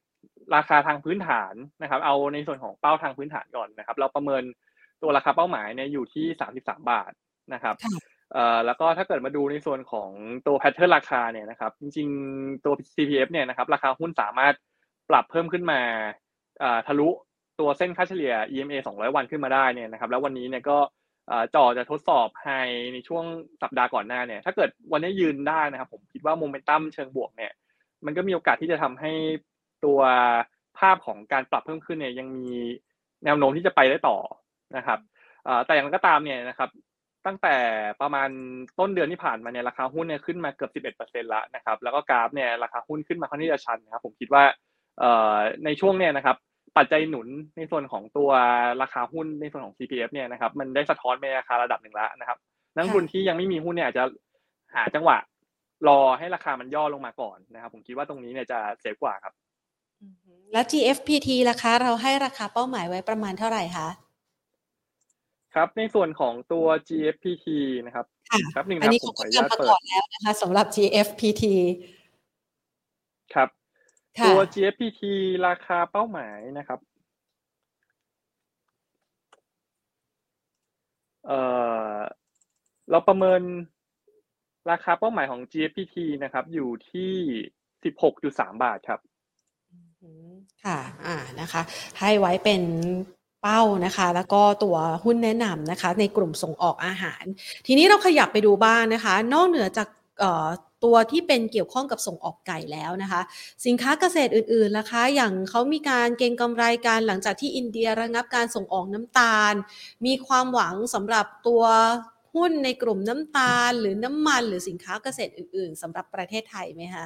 [0.57, 4.43] ราคาทางพื้นฐานนะครับ เอาในส่วนของเป้าทางพื้นฐานก่อนนะครับ เราประเมิน
[5.03, 7.13] ตัวราคาเป้าหมายเนี่ยอยู่ที่สามสิบสามบาท
[7.55, 7.75] นะครับ
[8.33, 10.11] เอ่อแล้วก็ถ้าเกิดมาดูในส่วนของ
[10.47, 14.55] ตัวแพทเทิร์นราคาเนี่ยนะครับ จริง ๆ ตัว CPF เนี่ยนะครับ ราคาหุ้นสามารถ
[15.11, 15.81] ปรับเพิ่มขึ้นมา
[16.87, 17.09] ทะลุ
[17.61, 20.79] ตัวเส้นค่าเฉลี่ย EMA 200 วันขึ้นมาได้เนี่ยนะครับ แล้ววันนี้เนี่ยก็
[21.55, 22.49] จ่อจะทดสอบไฮ
[22.95, 23.25] ในช่วง
[23.63, 27.53] สัปดาห์ก่อนหน้าเนี่ย ถ้าเกิดวันนี้ยืนได้นะครับ ผมคิดว่าโมเมนตัมเชิงบวกเนี่ย
[28.05, 29.13] มันก็มีโอกาสที่จะทำให้
[29.85, 30.01] ตัว
[30.79, 32.49] ภาพของการปรับเพิ่มขึ้นเนี่ยยังมี
[33.25, 34.17] แนวโน้มที่จะไปได้ต่อ
[34.77, 34.99] นะครับ
[35.67, 36.71] แต่อย่างไรก็ตามเนี่ยนะครับ
[37.27, 37.57] ตั้งแต่
[38.01, 38.29] ประมาณ
[38.79, 44.45] ต้นเดือนที่ผ่านมาเนี่ยราคาหุ้นเนี่ยขึ้นมาเกือบ11%แล้วนะครับ แล้วก็กราฟเนี่ยราคาหุ้นขึ้นมาค่อนข้างจะชันนะครับ ผมคิดว่า
[45.65, 46.37] ในช่วงเนี่ยนะครับ
[46.77, 48.31] ปัจจัยหนุนในส่วนของตัว
[48.83, 52.39] ราคาหุ้นในส่วนของ CPF เนี่ยนะครับมันได้สะท้อนไปราคาระดับหนึ่งแล้วนะครับ
[52.77, 54.05] นักทุนที่ยังไม่มีหุ้นเนี่ยอาจจะ
[54.75, 55.17] หาจังหวะ
[55.89, 59.33] รอให้ราคามันย่อลงมาก่อนนะครับ ผมคิดว่าตรงนี้เนี่ยจะเสียกว่าครับ
[60.53, 63.89] แล้ว GFPT ราคาเราให้ราคาเป้าหมายไว้ประมาณเท่าไหร่คะ
[65.55, 67.47] ครับในส่วนของตัว GFPT
[67.87, 68.07] นะครับ
[68.55, 71.45] ครับหนึ่งนะผมขออนุญาตเปิดแล้วนะคะสำหรับ GFPT
[73.35, 73.49] ครับ
[74.27, 75.03] ตัว GFPT
[75.46, 76.81] ราคาเป้าหมายนะครับ
[81.27, 81.38] เอ่
[81.94, 81.96] อ
[82.90, 83.42] เราประเมิน
[84.70, 87.12] ราคาเป้าหมายของ GFPT นะครับ อยู่ที่
[87.90, 89.01] 16.3บาทครับ
[90.64, 91.62] ค่ะ อ่า นะคะ
[91.98, 92.62] ให้ไว้เป็น
[93.42, 97.25] เป้านะคะ แล้วก็ตัวหุ้นแนะนำนะคะ ในกลุ่มส่งออกอาหาร
[97.66, 99.88] ทีนี้เราขยับไปดูบ้างนะคะ นอกเหนือจาก
[100.85, 103.21] ตัวที่เป็นเกี่ยวข้องกับส่งออกไก่แล้วนะคะ
[103.66, 109.55] สินค้าเกษตรอื่นๆนะคะ อย่างเขามีการเก็งกำไรการหลังจากที่อินเดียระงับการส่งออกน้ำตาล
[110.07, 111.64] มีความหวังสำหรับตัว
[112.35, 117.05] หุ้นในกลุ่มน้ำตาล หรือน้ำมันหรือสินค้าเกษตรอื่น ๆสำหรับประเทศไทยไหมคะ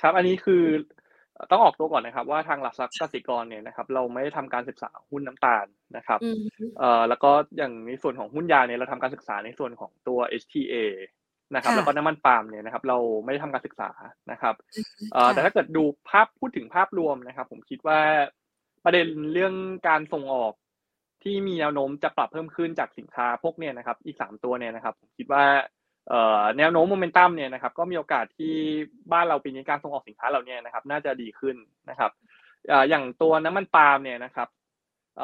[0.00, 0.64] ครับอันนี้คือ
[1.50, 6.20] ต้องออกตัวก่อนนะครับ ว่าทางหลักทรัพย์กสิกรเนี่ยนะครับ เราไม่ได้ทำการศึกษาหุ้นน้ำตาลนะครับ
[6.78, 10.74] เอ่อแล้วก็อย่างในส่วนของหุ้นยาเนี่ยเราทำการศึกษาในส่วนของตัว HTA
[11.54, 13.90] นะครับ แล้วก็น้ำมันปาล์มเนี่ยนะครับ เราไม่ได้ทำการศึกษา
[14.32, 14.54] นะครับ
[15.32, 18.00] แต่ถ้าเกิดดูภาพพูดถึงภาพรวมนะครับ ผมคิดว่า
[18.84, 19.54] ประเด็นเรื่อง
[19.88, 20.52] การส่งออก
[21.22, 25.44] ที่มีแนวโน้มจะปรับเพิ่มขึ้นจากสินค้าพวกเนี่ยนะครับ อีกสามตัวเนี่ยนะครับ ผมคิดว่า
[26.58, 28.54] แนวโน้มโมเมนตัมเนี่ยนะครับ ก็มีโอกาสที่
[29.12, 31.56] บ้านเราปีนี้การส่งออกสินค้าเราเนี่ยนะครับ น่าจะดีขึ้น
[31.90, 32.10] นะครับ
[32.88, 34.48] อย่างตัวน้ำมันปาล์มเนี่ยนะครับ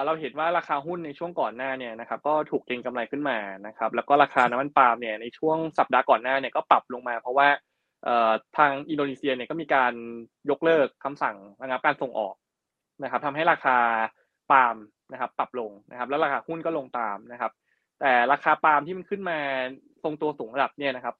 [0.06, 7.48] เราเห็นว่าราคาหุ้นในช่วงก่อนหน้าเนี่ยนะครับก็ถูกเก็งกำไรขึ้นมานะครับแล้วก็ราคาน้ำมันปาล์มเนี่ยในช่วงสัปดาห์ก่อนหน้าเนี่ยก็ปรับลงมาเพราะว่า
[8.56, 9.92] ทางอินโดนีเซียเนี่ยก็มีการ
[10.50, 12.34] ยกเลิกคำสั่งระงับการส่งออก
[13.02, 13.76] นะครับทำให้ราคา
[14.50, 14.76] ปาล์ม
[15.12, 17.52] นะครับปรับลงนะครับแล้วราคาหุ้นก็ลงตามนะครับ
[18.00, 19.38] แต่ราคาปาล์มที่มันขึ้นมา
[20.02, 21.14] ทรงตัวสูงระดับเนี่ยนะครับ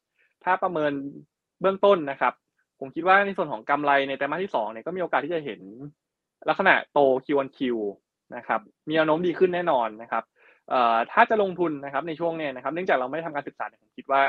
[0.45, 0.93] ถ้าประเมิน
[1.61, 2.35] เบื้องต้นนะครับ
[2.81, 5.61] ผมคิดว่าในส่วนของกำไรในไตรมาสที่สองเนี่ยก็มีโอกาสที่จะเห็น
[6.49, 7.61] ลักษณะโต Q1Q
[8.37, 10.25] นะครับมีแนวโน้มดีขึ้นแน่นอนนะครับ
[11.13, 14.23] ถ้าจะลงทุนนะครับในช่วงนี้นะครับเนื่องจากเราไม่ได้ทำการศึกษาผมคิดว่า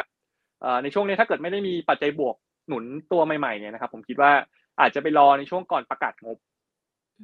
[0.83, 2.35] ในช่วงนี้ถ้าเกิดไม่ได้มีปัจจัยบวก
[2.67, 4.31] หนุนตัวใหม่ๆเนี่ยนะครับ ผมคิดว่า
[4.79, 6.37] อาจจะไปรอในช่วงก่อนประกาศงบ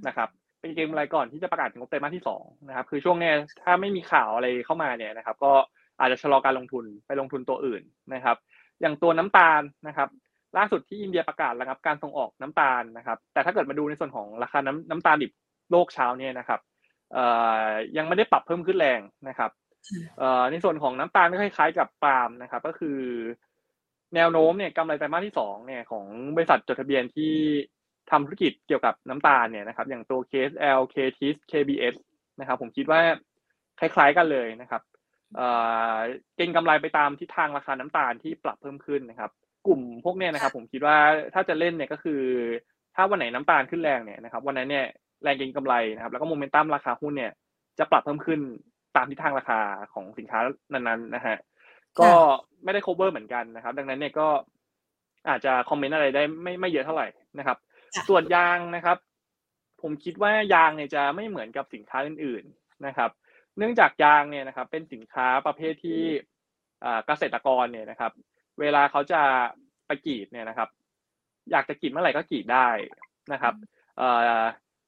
[0.07, 0.29] นะครับ
[0.61, 3.31] เป็นเกมอะไรก่อนที่จะประกาศงบไตรมาสที่สองนะครับคือช่วงนี้
[3.63, 5.51] ถ้าไม่มีข่าวอะไรเข้ามาเนี่ยนะครับ ก็
[5.99, 8.37] อาจจะชะลอการลงทุนไปลงทุนตัวอื่นนะครับ
[8.81, 10.09] อย่างตัวน้ำตาลนะครับ
[10.57, 15.31] ล่าสุดที่อินเดียประกาศระงับการส่งออกน้ำตาลนะครับ แต่ถ้าเกิดมาดูในส่วนของราคาน้ำน้ำตาลดิบ
[15.71, 16.59] โลกเช้าเนี่ยนะครับ
[17.97, 19.51] ยังไม่ได้ปรับเพิ่มขึ้นแรงนะครับ
[20.51, 22.99] ในส่วนของน้ำตาลก็คล้ายๆกับปาล์มนะครับ ก็คือ
[24.15, 27.33] แนวโน้มเนี่ยกำไรไตรมาสที่สองเนี่ยของบริษัทจดทะเบียนที่
[28.11, 31.95] ทำธุรกิจเกี่ยวกับน้ำตาลเนี่ยนะครับ อย่างตัว KSL KTIS KBS
[32.39, 33.01] นะครับ ผมคิดว่า
[33.79, 34.81] คล้ายๆกันเลยนะครับ
[36.35, 39.31] เก่งกำไรไปตามทิศทางราคาน้ำตาลที่ปรับเพิ่มขึ้นนะครับ
[39.67, 40.97] กลุ่มพวกเนี้ยนะครับ ผมคิดว่า
[41.33, 42.21] ถ้าจะเล่นเนี่ยก็คือ
[42.95, 44.85] ถ้าวันไหนน้ำตาลขึ้นแรงเนี่ยนะครับ วันนั้นเนี่ย
[45.23, 47.31] แรงเก็งกำไรนะครับ แล้วก็โมเมนตัมราคาหุ้นเนี่ย
[47.79, 48.39] จะปรับเพิ่มขึ้น
[48.95, 49.59] ตามทิศทางราคา
[49.93, 50.39] ของสินค้า
[50.73, 51.35] นั้นๆนะฮะ
[51.99, 52.09] ก็
[52.63, 54.27] ไม่ได้ cover เหมือนกันนะครับ ดังนั้นเนี่ยก็
[55.29, 57.07] อาจจะคอมเมนต์อะไรได้ไม่ไม่เยอะเท่าไหร่
[57.39, 57.57] นะครับ
[58.09, 58.97] ส่วนยางนะครับ
[59.81, 63.09] ผมคิดว่ายางเนี่ยจะไม่เหมือนกับสินค้าอื่น ๆนะครับ
[63.57, 66.01] เนื่องจากยางเนี่ยนะครับ เป็นสินค้าประเภทที่
[67.07, 68.11] เกษตรกรเนี่ยนะครับ
[68.59, 69.21] เวลาเขาจะ
[69.87, 70.69] ไปกรีดเนี่ยนะครับ
[71.51, 72.69] อยากจะกรีดเมื่อไหร่ก็กรีดได้
[73.33, 73.53] นะครับ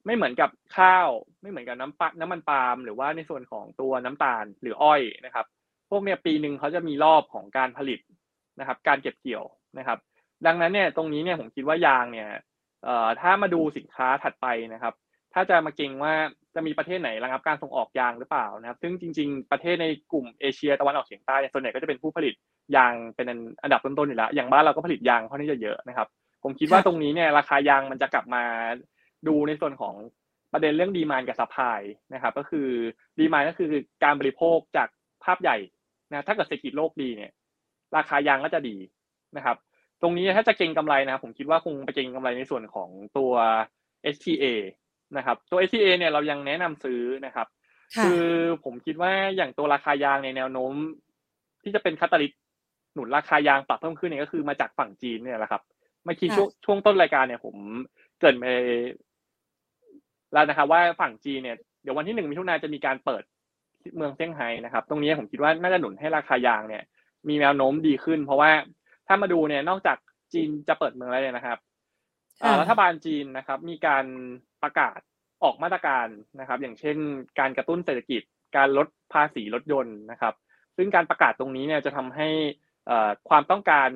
[0.05, 1.09] ไม่เหมือนกับข้าว
[1.41, 5.45] ไม่เหมือนกับน้ำปน้ำมันปาล์มหรือว่าในส่วนของตัวน้ำตาลหรืออ้อยนะครับ
[5.89, 7.99] พวกเนี้ยปีหนึ่งเขาจะมีรอบของการผลิต
[8.59, 9.43] นะครับ การเก็บเกี่ยว
[9.77, 9.97] นะครับ
[10.45, 12.29] ดังนั้นเนี่ยตรงนี้เนี่ยผมคิดว่ายางเนี่ย
[12.83, 14.93] เอ่อถ้ามาดูสินค้าถัดไปนะครับ
[15.33, 16.13] ถ้าจะมาเก็งว่า
[16.55, 22.33] จะมีประเทศไหนระงับการส่งออกยางหรือเปล่านะครับ ซึ่งจริง ๆ ประเทศในกลุ่มเอเชียตะวันออกเฉียงใต้ส่วนใหญ่ก็จะเป็นผู้ผลิต
[22.75, 23.25] ยางเป็น
[23.63, 26.07] อันดับต้นๆอยู่แล้วอย่างบ้านเราก็ผลิตยางค่อนข้างจะเยอะนะครับ
[26.43, 28.43] ผมคิดว่าตรงนี้เนี่ยราคายางมันจะกลับมา
[29.27, 29.95] ดูในส่วนของ
[30.53, 31.79] ประเด็นเรื่อง demand กับ supply
[32.13, 32.67] นะครับก็คือ
[33.19, 33.69] ดีมานก็คือ
[34.03, 34.87] การบริโภคจาก
[35.23, 35.57] ภาพใหญ่
[36.11, 37.31] นะถ้าเกิดเศรษฐกิจโลกดีเนี่ย
[37.95, 38.77] ราคายางก็จะดี
[39.37, 39.57] นะครับ
[40.01, 43.33] ตรงนี้ถ้าจะเก็งกำไรนะผมคิดว่าคงไปเก็งกำไรในส่วนของตัว
[44.15, 44.45] STA
[45.17, 47.47] นะครับตัว STA เนี่ยเรายังแนะนำซื้อนะครับ
[48.03, 48.25] คือ
[48.63, 50.73] ผมคิดว่าอย่างตัวราคายางในแนวโน้ม
[51.63, 52.31] ที่จะเป็นคาตาลิส
[52.93, 55.61] หนุนราคายางปรับเพิ่มขึ้นเนี่ยก็คือมาจากฝั่งจีนเนี่ยแหละครับ
[56.05, 57.55] เมื่อกี้ช่วงช่วงต้นรายการเนี่ยผม
[58.19, 58.45] เกิดไป
[60.33, 63.23] แล้วนะครับว่าฝั่งจีนเนี่ยเดี๋ยววันที่หนึ่งมิถุนาจะมีการเปิด
[63.95, 66.83] เมืองเซี่ยงไฮ้นะครับ ตรงนี้ผมคิดว่าน่าจะหนุนให้ราคายางเนี่ย
[67.29, 68.51] มีแนวโน้มดีขึ้น เพราะว่า
[69.07, 69.97] ถ้ามาดูเนี่ยนอกจาก
[70.33, 71.57] จีนจะเปิดเมืองแล้วเนี่ยนะครับ
[72.61, 74.05] รัฐบาลจีนนะครับ มีการ
[74.63, 74.99] ประกาศ
[75.43, 76.07] ออกมาตรการ
[76.39, 76.97] นะครับ อย่างเช่น
[77.39, 78.21] การกระตุ้นเศรษฐกิจ
[78.57, 80.33] การลดภาษีรถยนต์นะครับ
[80.77, 82.29] ซึ่งการประกาศตรงนี้เนี่ยจะทำให้
[83.29, 83.89] ความต้องการ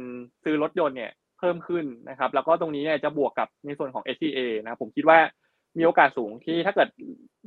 [0.44, 5.20] ซื้อรถยนต์เนี่ยเพิ่มขึ้นนะครับ แล้วก็ตรงนี้เนี่ยจะบวกกับในส่วนของ SCA นะผมคิดว่า
[5.78, 6.90] มีโอกาสสูงที่ถ้าเกิด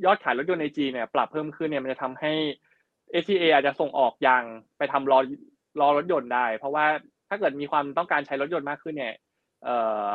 [0.05, 2.31] ยอดขายรถยนต์ในจีนเนี่ยปรับเพิ่มขึ้นเนี่ยมันจะทำให้
[3.21, 4.43] SCA อาจจะส่งออกยาง
[4.77, 5.19] ไปทำรอ
[5.79, 6.85] รอรถยนต์ได้ เพราะว่า
[7.29, 9.13] ถ้าเกิดมีความต้องการใช้รถยนต์มากขึ้นเนี่ย
[9.63, 9.69] เอ
[10.09, 10.11] อ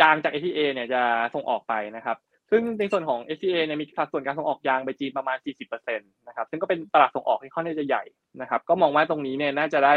[0.00, 1.02] ยางจาก SCA เนี่ยจะ
[1.34, 2.16] ส่งออกไปนะครับ
[2.50, 5.36] ซึ่งในส่วนของ SCA เนี่ยมีสัดส่วนการส่งออกยางไปจีนประมาณ
[5.68, 8.04] 40%นะครับ ซึ่งก็เป็นตลาดส่งออกที่ค่อนข้างจะใหญ่
[8.40, 9.94] นะครับ ก็มองว่าตรงนี้เนี่ยน่าจะได้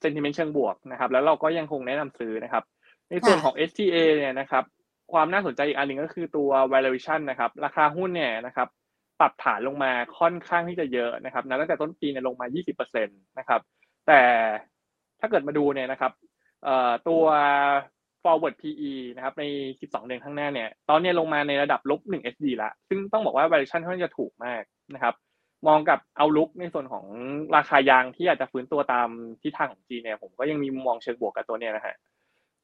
[0.00, 2.64] เซนติเมนต์เชิงบวกนะครับ แล้วเราก็ยังคงแนะนำซื้อนะครับ
[3.10, 4.64] ในส่วนของ STA เนี่ยนะครับ
[5.12, 8.68] ความน่าสนใจอีกอันหนึ่งก็คือตัว valuation นะครับ ราคาหุ้นเนี่ยนะครับ
[9.20, 12.46] ปรับฐานลงมาค่อนข้างที่จะเยอะนะครับนะตั้งแต่ต้นปีเนี่ยลงมา
[12.76, 13.60] 20%นะครับ
[14.06, 14.20] แต่
[15.20, 16.12] ถ้าเกิดมาดูเนี่ยนะครับ
[17.08, 17.22] ตัว
[18.22, 19.44] forward PE นะครับ ใน
[19.80, 24.62] 12 เดือนข้างหน้าเนี่ย ตอนนี้ลงมาในระดับลบ 1 SD ละ ซึ่งต้องบอกว่า valuation ค่อนข้างจะถูกมาก
[24.94, 25.14] นะครับ
[25.68, 27.04] มองกับเอาลุกในส่วนของ
[27.56, 29.08] ราคายางที่อาจจะฟื้นตัวตาม
[29.42, 31.96] ทิศทางของจีนเนี่ย ผมก็ยังมีมองเชิงบวกกับตัวเนี้ยนะฮะ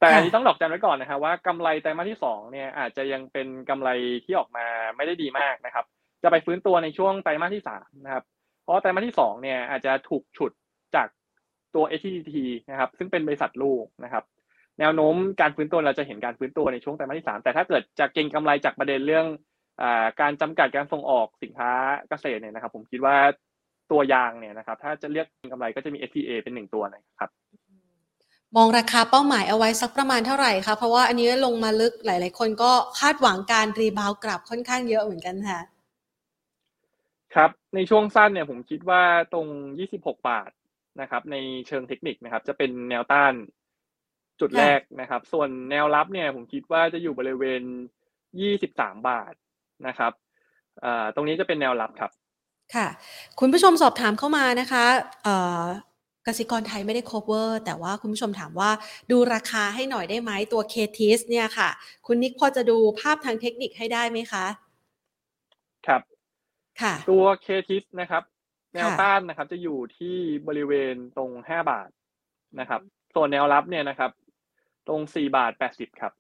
[0.01, 3.89] แต่อันนี้ต้องดอกจันไว้ก่อนนะฮะว่ากำไรไตรมาสที่สองเนี่ยอาจจะยังเป็นกำไร
[4.25, 5.85] ที่ออกมาไม่ได้ดีมากนะครับ
[6.23, 8.25] จะไปฟื้นตัวในช่วงไตรมาสที่สามนะครับ
[8.63, 10.53] เพราะไตรมาสที่สองเนี่ยอาจจะถูกฉุด
[10.95, 11.09] จาก
[11.75, 12.33] ตัว HTT
[12.71, 14.25] นะครับ ซึ่งเป็นบริษัทลูกนะครับ
[14.81, 19.27] แนวโน้มการฟื้นตัวเราจะเห็นการฟื้นตัวในช่วงไตรมาสที่สามแต่ถ้าเกิดจะเก็งกำไรจากประเด็นเรื่อง
[20.21, 21.71] การจำกัดการส่งออกสินค้า
[22.09, 23.17] เกษตรเนี่ยนะครับ ผมคิดว่า
[23.91, 27.31] ตัวยางเนี่ยนะครับ ถ้าจะเรียกกำไรก็จะมี FTA เป็นหนึ่งตัวนะครับ
[28.57, 35.61] มองราคาเป้าหมายเอาไว้สักประมาณเท่าไหร่คะ เพราะว่าอันนี้ลงมาลึกหลาย ๆ คนก็คาดหวังการรีบาวกลับค่อนข้างเยอะเหมือนกันค่ะ
[37.35, 39.47] ครับ ในช่วงสั้นเนี่ยผมคิดว่าตรง
[39.89, 40.51] 26 บาท
[41.01, 43.33] นะครับ ในเชิงเทคนิคนะครับ จะเป็นแนวต้าน
[44.41, 47.63] จุดแรกนะครับ ส่วนแนวรับเนี่ยผมคิดว่าจะอยู่บริเวณ
[48.35, 49.35] 23 บาท
[49.87, 50.13] นะครับ
[51.15, 52.11] ตรงนี้จะเป็นแนวรับครับ
[52.75, 52.87] ค่ะ
[53.41, 54.85] คุณผู้ชมสอบถามเข้ามานะคะ
[56.27, 58.71] กสิกรไทยไม่ได้ cover แต่ว่าคุณผู้ชมถามว่า
[59.11, 61.69] ดูราคาให้หน่อยได้ไหมตัว k t i s เนี่ยค่ะ
[62.07, 64.45] คุณนิกพอจะดูภาพทางเทคนิคให้ได้ไหมคะ
[65.87, 66.01] ครับ
[66.83, 68.23] ค่ะ ตัว k t i s นะครับ
[68.75, 70.17] แนวต้านนะครับจะอยู่ที่
[70.49, 71.91] บริเวณตรง5บาท
[72.61, 72.81] นะครับ
[73.15, 74.11] ส่วนแนวรับเนี่ยนะครับ
[74.89, 76.13] ตรง4บาท80ครับ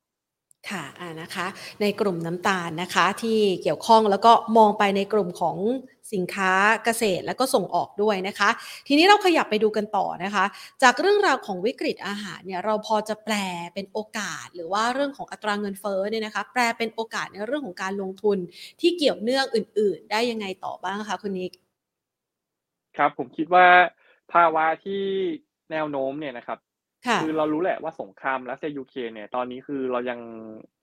[0.70, 1.46] ค่ะอ่านะคะ
[1.80, 5.56] ในกลุ่มน้ำตาลนะคะ ที่เกี่ยวข้องแล้วก็มองไปในกลุ่มของ
[6.14, 6.52] สินค้า
[6.84, 8.50] เกษตรแล้วก็ส่งออกด้วยนะคะ
[8.88, 10.44] ทีนี้เราขยับไปดูกันต่อนะคะ
[10.82, 13.34] จากเรื่องราวของวิกฤตอาหารเนี่ยเราพอจะแปล
[13.74, 18.38] เป็นโอกาส หรือว่าเรื่องของอัตราเงินเฟ้อเนี่ยนะคะ แปลเป็นโอกาสในเรื่องของการลงทุน
[18.80, 21.52] ที่เกี่ยวเนื่องอื่น ๆ ได้ยังไงต่อบ้างคะคุณนิก
[22.96, 23.66] ครับผมคิดว่า
[24.32, 25.04] ภาวะที่
[25.70, 26.58] แนวโน้มเนี่ยนะครับ
[27.22, 30.18] คือเรารู้แหละว่าสงครามรัสเซียยูเครนเนี่ยตอนนี้คือเรายัง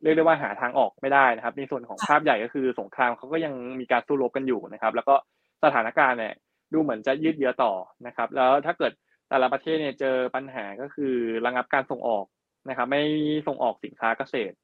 [0.03, 5.15] เรียกได้ว่าหาทางออกไม่ได้นะครับ ในส่วนของภาพใหญ่ก็คือสงครามเขาก็ยังมีการสู้รบกันอยู่นะครับ แล้วก็
[5.63, 6.33] สถานการณ์เนี่ย
[6.73, 7.73] ดูเหมือนจะยืดเยื้อต่อ
[8.07, 8.91] นะครับ แล้วถ้าเกิด
[9.29, 12.25] แต่ละประเทศเนี่ยเจอปัญหาก็คือระงับการส่งออก
[12.69, 13.01] นะครับ ไม่
[13.47, 14.55] ส่งออกสินค้าเกษตร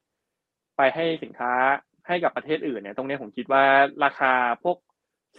[0.77, 1.51] ไปให้สินค้า
[2.07, 3.63] ให้กับประเทศอื่นเนี่ยตรงนี้ผมคิดว่า
[4.05, 4.77] ราคาพวก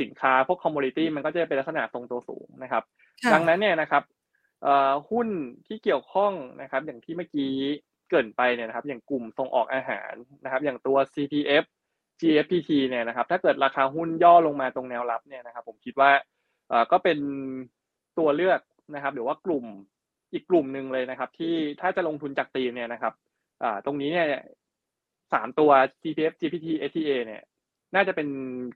[0.00, 2.82] สินค้าพวก commodity มันก็จะเป็นลักษณะทรงตัวสูงนะครับ
[3.32, 4.02] ดังนั้นเนี่ยนะครับ
[5.10, 5.28] หุ้น
[5.66, 7.52] ที่เกี่ยวข้องนะครับอย่างที่เมื่อกี้
[8.10, 10.12] เกริ่นไปเนี่ยนะครับอย่างกลุ่มส่งออกอาหาร
[10.44, 11.64] นะครับอย่างตัว CPF
[12.20, 16.10] GFPT เนี่ยนะครับถ้าเกิดราคาหุ้นย่อลงมาตรงแนวรับเนี่ยนะครับผมคิดว่า
[16.92, 17.18] ก็เป็น
[18.18, 18.60] ตัวเลือก
[18.94, 19.64] นะครับหรือว่ากลุ่ม
[20.32, 23.14] อีกกลุ่มหนึ่งเลยนะครับ ที่ถ้าจะลงทุนจากตีเนี่ยนะครับ
[23.86, 24.26] ตรงนี้เนี่ย
[25.32, 25.70] สามตัว
[26.02, 27.42] CPF GPT STA เนี่ย
[27.94, 28.28] น่าจะเป็น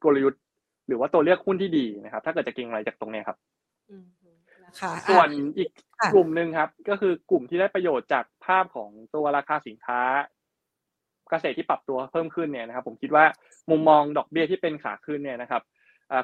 [0.05, 0.43] กลยุทธ์
[0.87, 3.39] หรือว่าตัวเลือกหุ้นที่ดีนะครับ ถ้าเกิดจะเก็งอะไรจากตรงนี้ครับ
[5.09, 5.71] ส่วนอีก
[6.15, 10.01] กลุ่มหนึ่งครับ ก็คือกลุ่มที่ได้ประโยชน์จากภาพของตัวราคาสินค้า
[11.31, 13.25] เกษตรที่ปรับตัวเพิ่มขึ้นเนี่ยนะครับ ผมคิดว่า
[13.71, 15.63] มุมมองดอกเบี้ยที่เป็นขาขึ้นเนี่ยนะครับ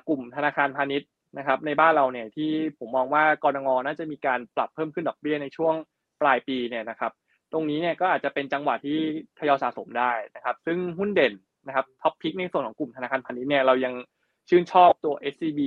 [0.09, 5.75] กลุ่มธนาคารพาณิชย์นะครับ ในบ้านเราเนี่ยที่ผมมองว่ากรงงน่าจะมีการปรับเพิ่มขึ้นดอกเบี้ยในช่วง
[6.21, 7.13] ปลายปีเนี่ยนะครับ
[7.53, 8.99] ตรงนี้เนี่ยก็อาจจะเป็นจังหวะที่
[9.39, 11.33] ทยอยสะสมได้นะครับ ซึ่งหุ้นเด่น
[11.67, 13.95] นะครับท็อปพิกในส่วนของกลุ่มธนาคารพาณิชย์เนี่ยเรายัง
[14.49, 15.61] ชื่นชอบตัว SCB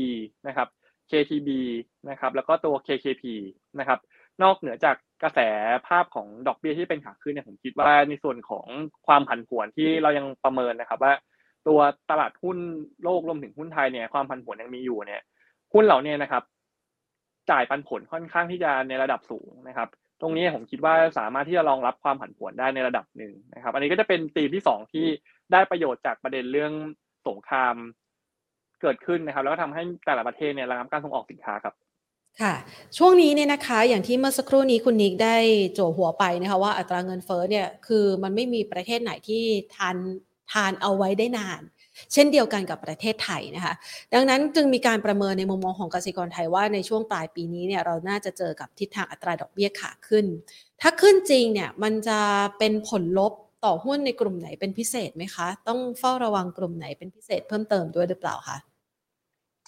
[0.47, 0.67] นะครับ
[1.13, 1.49] KTB
[2.09, 3.23] นะครับแล้วก็ตัว KKP
[3.79, 3.99] นะครับ
[4.43, 5.39] นอกเหนือจากกระแส
[5.87, 8.65] ภาพของดอกเบี้ยที่เป็นขาขึ้นเนี่ยผมคิดว่าในส่วนของ
[9.07, 11.13] ความผันผวนที่เรายังประเมินนะครับว่า
[11.67, 12.57] ตัวตลาดหุ้น
[13.03, 15.21] โลกรวมถึงหุ้นไทยเนี่ยความผันผวนยังมีอยู่เนี่ย
[15.73, 16.43] หุ้นเหล่านี้นะครับ
[17.51, 19.89] จ่ายปันผลค่อนข้างที่จะในระดับสูงนะครับ
[20.21, 25.05] ตรงนี้ผมคิดว่าสามารถที่จะรองรับความผันผวนได้ในระดับหนึ่งนะครับ อันนี้ก็จะเป็นตีมที่สองที่
[25.51, 26.73] ได้ประโยชน์จากประเด็นเรื่อง
[27.27, 27.75] สงคราม
[28.83, 31.73] เกิดขึ้นนะครับ แล้วก็ทำให้แต่ละประเทศเนี่ยระงับการส่งออกสินค้าครับ
[32.41, 32.53] ค่ะ
[32.97, 35.37] ช่วงนี้เนี่ยนะคะอย่างที่เมื่อสักครู่นี้คุณนิกได้
[35.73, 39.43] โจหัวไปนะคะว่าอัตราเงินเฟ้อเนี่ยคือมันไม่มีประเทศไหนที่
[39.75, 39.97] ทาน
[40.51, 41.61] ทานเอาไว้ได้นาน
[42.13, 43.73] เช่นเดียวกันกับประเทศไทยนะคะ
[44.13, 50.25] ดังนั้นจึงมีการประเมินในมุมมองของกสิกรไทยว่าในช่วงปลายปีนี้เนี่ยเราน่าจะเจอกับทิศทางอัตราดอกเบี้ยขาขึ้น
[50.81, 52.19] ถ้าขึ้นจริงเนี่ยมันจะ
[52.57, 53.33] เป็นผลลบ
[53.65, 58.57] ต่อหุ้นในกลุ่มไหนเป็นพิเศษไหมคะ ต้องเฝ้าระวังกลุ่มไหนเป็นพิเศษเพิ่มเติมด้วยหรือเปล่าคะ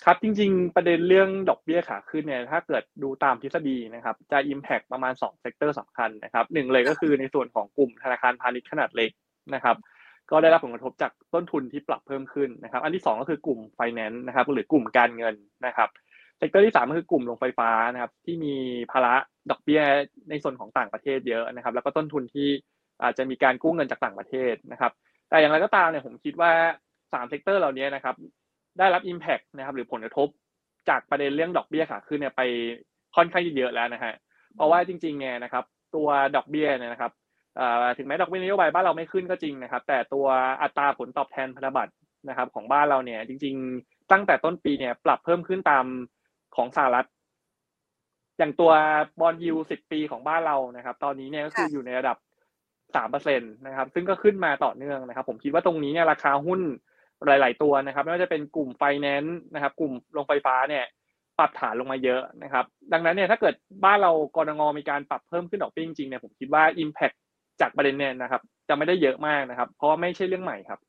[0.06, 9.12] ครับจริงๆ ประเด็นเรื่องดอกเบี้ยขาขึ้นเนี่ยถ้าเกิดดูตามทฤษฎีนะครับจะ Impact ประมาณ2 sector สำคัญนะครับหนึ่งเลยก็คือในส่วนของกลุ่มธนาคารพาณิชย์ขนาดเล็ก
[9.56, 9.78] นะครับ
[10.32, 15.90] ก็ได้รับผลกระทบจากต้นทุนที่ปรับเพิ่มขึ้นนะครับ อันที่ 2 ก็คือกลุ่มไฟแนนซ์นะครับหรือกลุ่มการเงินนะครับ
[16.38, 18.56] sector ที่ 3 ก็คือกลุ่มโรงไฟฟ้านะครับที่มี
[18.92, 19.14] ภาระ
[19.50, 19.82] ดอกเบี้ย
[20.30, 22.50] ในส่วนของต่างประเทศเยอะนะครับ แล้วก็ต้นทุนที่
[23.04, 24.92] อาจจะมีการกู้เงินจากต่างประเทศนะครับ
[25.30, 26.52] แต่อย่างไรก็ตามเนี่ยผมคิดว่า
[26.94, 28.16] 3 sector เหล่านี้นะครับ
[28.80, 30.28] ได้รับ Impact นะครับ หรือผลกระทบ
[30.90, 32.42] จากประเด็นเรื่องดอกเบี้ยขาขึ้นเนี่ยไป
[33.16, 34.14] ค่อนข้างเยอะแล้วนะฮะ
[34.56, 35.64] เพราะว่าจริงๆเนี่ยนะครับ
[35.96, 37.12] ตัวดอกเบี้ยเนี่ยนะครับ
[37.98, 40.28] ถึงแม้ดอกเบี้ยนโยบายบ้านเราไม่ขึ้นก็จริงนะครับ แต่ตัว
[40.62, 41.94] อัตราผลตอบแทนพันธบัตร
[42.30, 45.86] นะครับ ของบ้านเราเนี่ย จริง ๆ ตั้งแต่ต้นปีเนี่ย ปรับเพิ่มขึ้นตาม
[46.56, 47.08] ของสหรัฐ
[48.38, 48.72] อย่างตัว
[49.20, 52.18] bond yield สิบปีของบ้านเรานะครับ ตอนนี้เนี่ยก็คืออยู่ในระดับ
[52.96, 56.62] สามเปอร์เซ็นต์นะครับ ซึ่งก็ขึ้นมาต่อเนื่องนะครับ ผมคิดว่าตรงนี้เนี่ยราคาหุ้น
[57.28, 60.86] หลาย ๆ ตัวนะครับ ไม่ว่าจะเป็นกลุ่มไฟแนนซ์นะครับ กลุ่มโรงไฟฟ้าเนี่ย
[61.40, 63.54] ปรับฐานลงมาเยอะนะครับ ดังนั้นเนี่ยถ้าเกิด
[63.86, 67.16] บ้านเรากรงงมีการปรับเพิ่มขึ้นดอกเบี้ยจริงๆเนี่ยผมคิดว่า Impact
[67.62, 70.80] จากประเด็นเนี่ยนะครับ จะไม่ได้เยอะมากนะครับ เพราะไม่ใช่เรื่องใหม่ครับ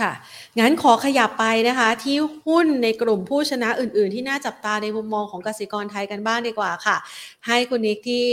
[0.00, 0.12] ค่ะ
[0.58, 6.96] งั้นขอขยับไปนะคะ ที่หุ้นในกลุ่มผู้ชนะอื่น ๆ ที่น่าจับตาในมุมมองของกสิกรไทยกันบ้างดีกว่าค่ะ
[7.46, 8.26] ให้คุณนิกที่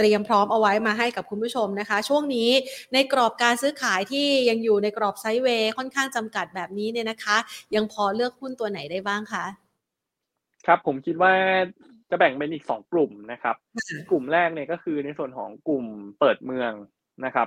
[0.00, 2.50] เตรียมพร้อมเอาไว้มาให้กับคุณผู้ชมนะคะ ช่วงนี้
[2.94, 7.36] ในกรอบการซื้อขายที่ยังอยู่ในกรอบไซด์เวย์ค่อนข้างจำกัดแบบนี้เนี่ยนะคะ
[7.74, 9.44] ยังพอเลือกหุ้นตัวไหนได้บ้างคะ
[10.66, 11.32] ครับผมคิดว่า
[12.10, 13.56] จะแบ่งเป็นอีกสองกลุ่มนะครับ
[14.10, 15.84] กลุ่มแรกเนี่ยก็คือในส่วนของกลุ่ม
[16.20, 16.72] เปิดเมือง
[17.24, 17.46] นะครับ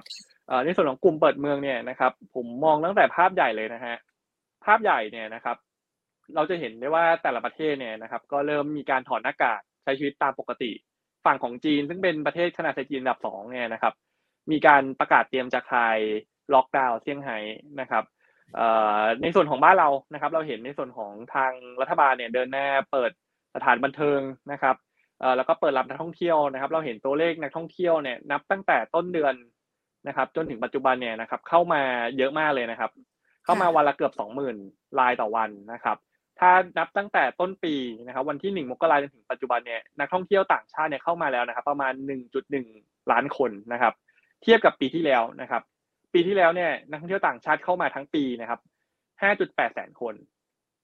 [0.65, 3.95] ในส่วนของกลุ่มเปิดเมืองเนี่ยนะครับ ผมมองตั้งแต่ภาพใหญ่เลยนะฮะ
[4.65, 5.57] ภาพใหญ่เนี่ยนะครับ
[6.35, 10.71] เราจะเห็นได้ว่าแต่ละประเทศเนี่ยนะครับ ก็เริ่มมีการถอดหน้ากากใช้ชีวิตตามปกติ
[11.25, 13.93] ฝั่งของจีน ซึ่งเป็นประเทศขนาดเศรษฐกิจอันดับสองเนี่ยนะครับ
[14.51, 15.97] มีการประกาศเตรียมจะคลาย
[16.53, 17.37] ล็อกดาวน์เซี่ยงไฮ้
[17.81, 18.03] นะครับ
[19.21, 23.11] ในส่วนของบ้านเรานะครับ เราเห็นในส่วนของทางรัฐบาลเนี่ยเดินหน้าเปิด
[23.55, 24.19] สถานบันเทิง
[24.51, 24.75] นะครับ
[25.37, 29.33] แล้วก็เปิดรับนักท่องเที่ยวนะครับ เราเห็นตัวเลขนักท่องเที่ยวเนี่ยนับตั้งแต่ต้นเดือน
[30.07, 31.81] นะครับ จนถึงปัจจุบันเนี่ยนะครับ เข้ามา
[32.17, 32.91] เยอะมากเลยนะครับ
[33.45, 34.55] เข้ามาวันละเกือบสองหมื่น
[34.99, 35.97] รายต่อวันนะครับ
[36.43, 37.75] ถ้านับตั้งแต่ต้นปี
[38.05, 42.65] นะครับวันที่หนึ่งมกราจนถึงปัจจุบันเนี่ยนักท่องเที่ยวต่างชาติเนี่ยเข้ามาแล้วนะครับ ประมาณหนึ่งจุดหนึ่ง
[43.11, 43.93] ล้านคนนะครับ
[44.43, 45.61] เทียบกับปีที่แล้วนะครับ
[46.13, 48.59] ปีที่แล้วเนี่ยนักท่องเที่ยวต่างชาติเข้ามาทั้งปีนะครับ
[49.21, 50.13] ห้าจุดแปดแสนคน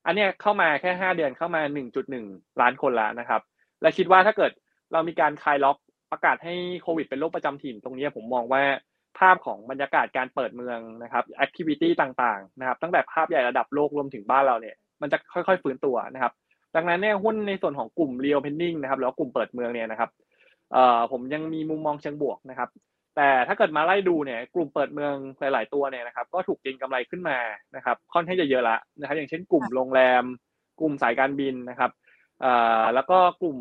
[0.05, 2.25] อันนี้เข้ามาแค่ห้าเดือนเข้ามาหนึ่งจุดหนึ่ง
[2.61, 3.41] ล้านคนแล้วนะครับ
[3.81, 4.51] และคิดว่าถ้าเกิด
[4.91, 5.77] เรามีการคลายล็อก
[6.11, 8.63] ประกาศให้โควิดเป็นโรคประจำถิ่น ตรงนี้ผมมองว่า
[9.19, 16.33] ภาพของบรรยากาศการเปิดเมืองนะครับแอคทิวิตี้ต่างๆนะครับ ตั้งแต่ภาพใหญ่ระดับโลกรวมถึงบ้านเราเนี่ย มันจะค่อยๆฟื้นตัวนะครับ
[16.75, 20.09] ดังนั้นเนี่ยหุ้นในส่วนของกลุ่ม real pending นะครับแล้วกลุ่มเปิดเมืองเนี่ยนะครับ
[20.73, 22.69] เอ่อผมยังมีมุมมองเชิงบวกนะครับ
[23.15, 27.37] แต่ถ้าเกิดมาไล่ดูเนี่ยกลุ่มเปิดเมืองหลาย ๆตัวเนี่ยนะครับ ก็ถูกเก็งกำไรขึ้นมา
[27.75, 30.23] นะครับ ค่อนข้างจะเยอะละนะครับ อย่างเช่นกลุ่มโรงแรม
[30.79, 31.91] กลุ่มสายการบินนะครับ
[32.41, 33.57] เอ่อแล้วก็กลุ่ม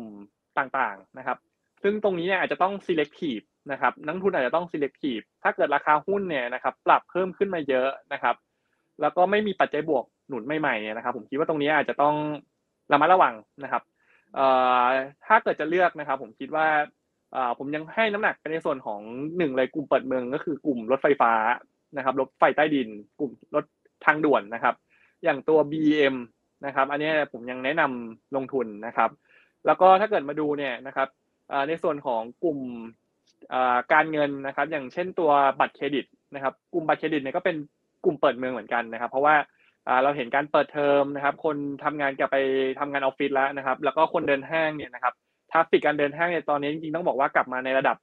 [0.57, 1.37] ต่างๆนะครับ
[1.83, 8.35] ซึ่งตรงนี้เนี่ยอาจจะต้อง selective นะครับนักทุนอาจจะต้อง selective ถ้าเกิดราคาหุ้นเนี่ยนะครับ ปรับเพิ่มขึ้นมาเยอะนะครับ
[9.01, 12.15] แล้วก็ไม่มีปัจจัยบวก หนุนใหม่ๆเนี่ยนะครับ ผมคิดว่าตรงนี้อาจจะต้อง
[12.91, 13.83] ระมัดระวังนะครับ
[15.25, 16.67] ถ้าเกิดจะเลือกนะครับ ผมคิดว่า
[17.57, 19.01] ผมยังให้น้ำหนักไปในส่วนของ
[19.37, 21.33] หนึ่งเลยกลุ่มเปิดเมืองก็คือกลุ่มรถไฟฟ้า
[21.97, 22.87] นะครับรถไฟใต้ดิน
[23.19, 23.65] กลุ่มรถ
[24.05, 24.75] ทางด่วนนะครับ
[25.23, 26.15] อย่างตัว BM
[26.65, 29.09] นะครับ อันนี้ผมยังแนะนำลงทุนนะครับ
[29.65, 31.07] แล้วก็ถ้าเกิดมาดูเนี่ยนะครับ
[31.67, 32.59] ในส่วนของกลุ่ม
[33.93, 37.55] การเงินนะครับ อย่างเช่นตัวบัตรเครดิตนะครับ กลุ่มบัตรเครดิตเนี่ยก็เป็น
[38.05, 39.35] กลุ่มเปิดเมืองเหมือนกันนะครับ เพราะว่า
[40.03, 42.37] เราเห็นการเปิดเทอมนะครับ คนทำงานกลับไป
[42.79, 45.13] ทำงานออฟฟิศแล้วนะครับ แล้วก็คนเดินห้างเนี่ยนะครับ
[45.51, 47.97] traffic การเดินห้างเนี่ยตอนนี้จริงๆต้องบอกว่ากลับมาในระดับ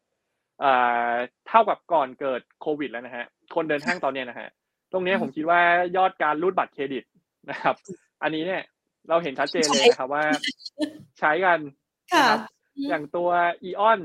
[1.49, 4.49] เท่ากับก่อนเกิดโควิดแล้วนะฮะคนเดินห้างตอนนี้นะฮะ
[4.93, 5.61] ตรงนี้ผมคิดว่า
[5.97, 7.05] ยอดการรูดบัตรเครดิต
[7.51, 7.75] นะครับ
[8.23, 8.63] อันนี้เนี่ย
[9.09, 10.25] เราเห็นชัดเจนเลยนะครับว่า
[11.19, 11.59] ใช้กัน
[12.17, 12.41] นะครับ
[12.89, 13.29] อย่างตัว
[13.63, 14.01] อีออน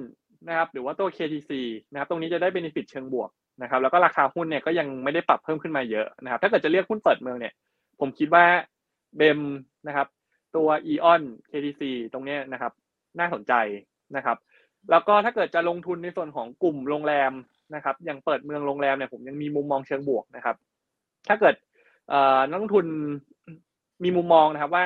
[0.47, 1.51] นะครับ หรือว่าตัว KTC
[1.91, 3.29] นะครับ ตรงนี้จะได้เบนฟิตเชิงบวก
[3.61, 7.53] นะครับ แล้วก็ราคาหุ้นเนี่ยก็ยังไม่ได้ปรับเพิ่มขึ้นมาเยอะนะครับ ถ้าเกิดจะเรียกหุ้นเปิดเมืองเนี่ย
[8.01, 8.45] ผมคิดว่า
[9.17, 9.39] เบม
[9.87, 10.07] นะครับ
[10.55, 11.81] ตัวอีออน KTC
[12.13, 12.73] ตรงนี้นะครับ
[13.19, 13.53] น่าสนใจ
[14.15, 14.37] นะครับ
[14.91, 17.31] แล้วก็ถ้าเกิดจะลงทุนในส่วนของกลุ่มโรงแรม
[17.75, 20.55] นะครับ อย่างเปิดเมืองโรงแรมเนี่ยผมยังมีมุมมองเชิงบวกนะครับ
[21.27, 21.55] ถ้าเกิด
[22.49, 22.85] นักลงทุน
[24.03, 24.85] มีมุมมองนะครับว่า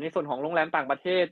[0.00, 1.26] ในส่วนของโรงแรมต่างประเทศ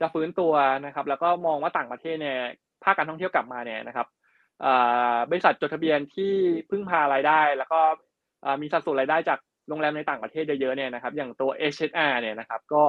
[0.00, 0.52] จะฟื้นตัว
[0.86, 2.38] นะครับ แล้วก็มองว่าต่างประเทศเนี่ย
[2.84, 4.06] ภาคการท่องเที่ยวกลับมาเนี่ยนะครับ
[5.30, 6.32] บริษัทจดทะเบียนที่
[6.70, 7.80] พึ่งพารายได้ แล้วก็
[8.62, 9.38] มีสัดส่วนรายได้จาก
[9.68, 12.82] โรงแรมในต่างประเทศเยอะๆเนี่ยนะครับอย่างตัว HSR เนี่ยนะครับก็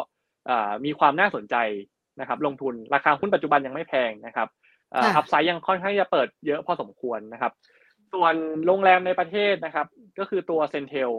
[0.85, 1.55] มีความน่าสนใจ
[2.19, 4.47] นะครับลงทุนราคาหุ้นปัจจุบันยังไม่แพงนะครับ
[4.95, 7.51] อัพไซด์ยังค่อนข้างจะเปิดเยอะพอสมควรนะครับ
[8.13, 9.87] ส่วนโรงแรมในประเทศนะครับ
[10.19, 11.11] ก็คือตัวเซนเทล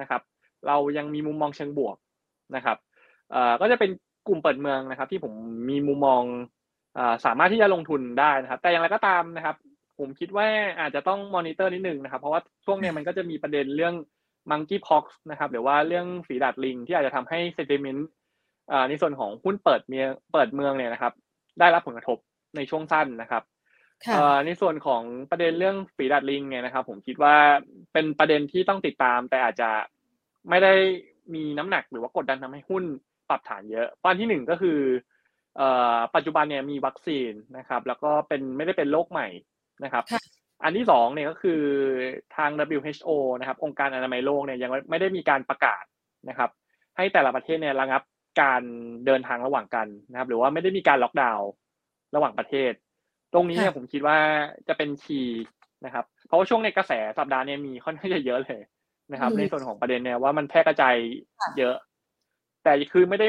[0.00, 0.20] นะครับ
[0.66, 1.96] เรายังมีมุมมองเชิงบวก
[2.56, 2.76] นะครับ
[3.60, 3.90] ก็จะเป็น
[4.28, 5.32] กลุ่มเปิดเมืองนะครับ ที่ผม
[5.70, 6.22] มีมุมมอง
[7.26, 9.56] สามารถที่จะลงทุนได้นะครับ แต่อย่างไรก็ตามนะครับ
[9.98, 10.46] ผมคิดว่า
[10.80, 13.94] อาจจะต้องมอนิเตอร์นิดนึงนะครับ เพราะว่าช่วงนี้มันก็จะมีประเด็นเรื่อง
[14.50, 18.08] monkeypox นะครับหรือว่าเรื่องฝีดาษลิงที่อาจจะทำให้ sentiment
[18.88, 21.12] ในส่วนของหุ้นเปิดเมืองเปิดเมืองเนี่ยนะครับ
[21.60, 22.18] ได้รับผลกระทบ
[22.56, 23.42] ในช่วงสั้นนะครับ
[24.46, 27.34] ในส่วนของประเด็นเรื่องฝีดาษลิงเนี่ยนะครับ ผมคิดว่า
[27.92, 29.70] เป็นประเด็นที่ต้องติดตาม แต่อาจจะ
[30.50, 30.74] ไม่ได้
[31.34, 32.84] มีน้ำหนักหรือว่ากดดันทำให้หุ้น
[33.28, 34.78] ปรับฐานเยอะประเด็นที่หนึ่งก็คือ
[36.14, 39.28] ปัจจุบันเนี่ยมีวัคซีนนะครับ แล้วก็เป็นไม่ได้เป็นโรคใหม่
[39.84, 40.04] นะครับ
[40.62, 41.62] อันที่สองเนี่ยก็คือ
[42.36, 45.84] ทาง WHO นะครับ องค์การอนามัยโลกเนี่ยยังไม่ได้มีการประกาศ
[46.28, 46.50] นะครับ
[46.96, 48.02] ให้แต่ละประเทศเนี่ยระงับ
[48.42, 48.62] การ
[49.06, 51.48] เดินทางระหว่างกันนะครับ หรือว่าไม่ได้มีการล็อกดาวน์
[52.14, 52.72] ระหว่างประเทศ
[53.32, 54.18] ตรงนี้เนี่ยผมคิดว่า
[54.68, 55.44] จะเป็น key
[55.84, 58.60] นะครับ เพราะว่าช่วงในกระแสสัปดาห์นี้มีค่อนข้างจะเยอะเลย
[59.12, 60.96] นะครับ ในส่วนของประเด็นเนี่ยว่ามันแพร่กระจาย
[61.58, 61.76] เยอะ
[62.64, 63.28] แต่คือไม่ได้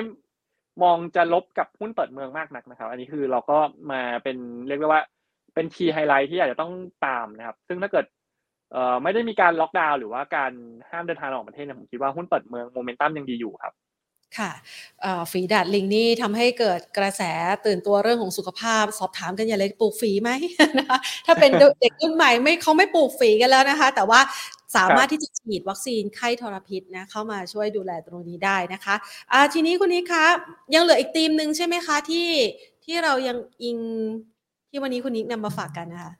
[0.83, 3.57] มองจะลบกับหุ้นเปิดเมืองมากนักนะครับ อันนี้คือเราก็
[3.91, 5.01] มาเป็นเรียกได้ว่า
[5.53, 6.71] เป็น key highlight ที่อาจจะต้อง
[7.05, 8.05] ตามนะครับ ซึ่งถ้าเกิด
[8.71, 10.51] เอ่อไม่ได้มีการล็อกดาวน์หรือว่าการ
[10.89, 13.73] ห้ามเดินทางออกประเทศเนี่ยผมคิดว่าหุ้นเปิดเมืองโมเมนตัมยังดีอยู่ครับ
[14.37, 14.51] ค่ะ
[15.31, 17.21] ฝีดาดลิงนี่ทำให้เกิดกระแส
[17.65, 20.29] ตื่นตัวเรื่องของสุขภาพ สอบถามกันอย่าเลยปลูกฝีไหม
[20.79, 24.19] นะคะถ้าเป็นเด็กรุ่นใหม่ไม่เขาไม่ปลูกฝีกันแล้วนะคะ แต่ว่า
[24.75, 30.25] สามารถที่จะฉีดวัคซีนไข้ทรพิษนะเข้ามาช่วยดูแลตรงนี้ได้นะคะะทีนี้คุณนี้คะ
[30.75, 32.29] ยังเหลืออีกทีมหนึ่งใช่ไหมคะที่
[32.85, 33.77] ที่เรายังอิง
[34.71, 36.13] ที่วันนี้คุณนิกนำมาฝากกันนะคะ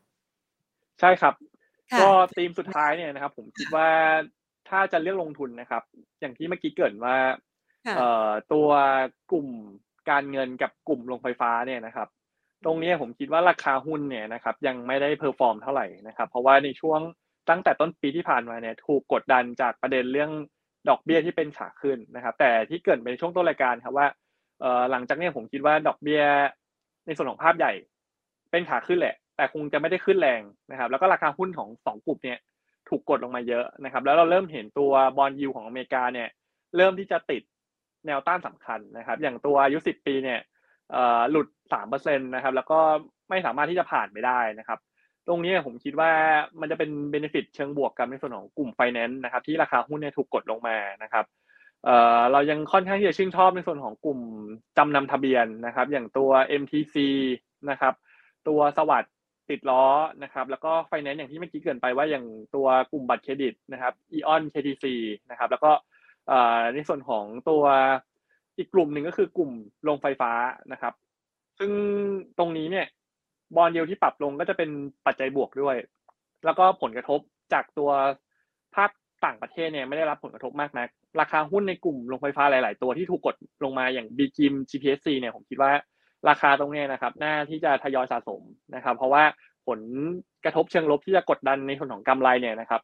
[1.00, 1.34] ใช่ครับ
[2.00, 3.90] ก็ทีมสุดท้ายเนี่ยนะครับ ผมคิดว่า
[4.70, 5.84] ถ้าจะเลือกลงทุนนะครับ
[6.20, 7.16] อย่างที่เมื่อกี้เกริ่นว่า
[7.98, 8.70] เอ่อตัว
[9.32, 9.48] กลุ่ม
[10.10, 12.08] การเงินกับกลุ่มโรงไฟฟ้าเนี่ยนะครับ
[12.66, 17.00] ตรงนี้ผมคิดว่าราคาหุ้นเนี่ยนะครับ ยังไม่ได้ perform เท่าไหร่นะครับ เพราะว่าในช่วง
[17.50, 20.32] ตั้งแต่ต้นปีที่ผ่านมาเนี่ย ถูกกดดันจากประเด็นเรื่อง
[20.90, 24.08] ดอกเบี้ยที่เป็นขาขึ้นนะครับ แต่ที่เกริ่นไปช่วงต้นรายการครับว่า
[24.62, 26.24] เอ่อหลังจากนี้ผมคิดว่าดอกเบี้ย
[27.06, 27.74] ในส่วนของภาพใหญ่
[28.52, 30.42] เป็นขาขึ้นแหละ แต่คงจะไม่ได้ขึ้นแรง
[30.72, 32.40] นะครับ แล้วก็ราคาหุ้นของสองกลุ่มเนี่ย
[32.90, 36.30] ถูกกดลงมาเยอะนะครับ แล้วเราเริ่มเห็นตัว bond yield ของอเมริกาเนี่ย
[36.78, 37.42] เริ่มที่จะติด
[38.06, 40.40] แนวต้านสำคัญนะครับ อย่างตัวอายุสิบปีเนี่ย
[41.32, 42.80] หลุดสามเปอร์เซ็นตนะครับ แล้วก็
[43.30, 44.80] ไม่สามารถที่จะผ่านไปได้นะครับ
[45.28, 46.12] ตรงนี้ผมคิดว่า
[46.60, 51.26] มันจะเป็น benefit เชิงบวกกับในส่วนของกลุ่มไฟแนนซ์นะครับ ที่ราคาหุ้นเนี่ยถูกกดลงมานะครับ
[52.32, 54.20] เรายังค่อนข้างที่จะชื่นชอบในส่วนของกลุ่ม
[54.78, 56.32] จำนำทะเบียนนะครับ อย่างตัว
[56.62, 56.96] MTC
[57.70, 57.94] นะครับ
[58.48, 59.14] ตัวสวัสดิ์
[59.50, 59.84] ติดล้อ
[60.24, 62.26] นะครับ แล้วก็ไฟแนนซ์อย่างที่เมื่อกี้เกริ่นไปว่าอย่าง
[62.56, 64.86] ตัวกลุ่มบัตรเครดิตนะครับอีออน KTC
[65.32, 65.72] นะครับ แล้วก็
[66.74, 67.64] ในส่วนของตัว
[68.58, 69.52] อีกกลุ่มหนึ่งก็คือกลุ่ม
[69.84, 70.32] โรงไฟฟ้า
[70.72, 70.94] นะครับ
[71.60, 71.72] ซึ่ง
[72.38, 72.88] ตรงนี้เนี่ย
[73.56, 74.70] bond yield ที่ปรับลงก็จะเป็น
[75.06, 75.78] ปัจจัยบวกด้วย
[76.46, 77.20] แล้วก็ผลกระทบ
[77.54, 77.90] จากตัว
[78.76, 78.92] ภาค
[79.26, 80.90] ต่างประเทศเนี่ยไม่ได้รับผลกระทบมากนัก
[81.20, 85.72] ราคาหุ้นในกลุ่มโรงไฟฟ้าหลาย ๆ ตัวที่ถูกกดลงมาอย่าง b ี m GPSC เนี่ยผมคิดว่า
[86.30, 88.42] ราคาตรงนี้นะครับน่าที่จะทยอยสะสม
[88.76, 89.24] นะครับ เพราะว่า
[89.68, 89.80] ผล
[90.44, 92.82] กระทบเชิงลบที่จะกดดันในส่วนของกำไรเนี่ยนะครับ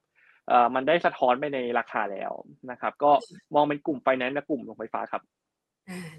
[0.47, 2.31] เอ่อมันได้สะท้อนไปในราคาแล้ว
[2.71, 3.11] นะครับ ก็
[3.53, 5.23] มองเป็นกลุ่มไฟแนนซ์และกลุ่มโรงไฟฟ้าครับ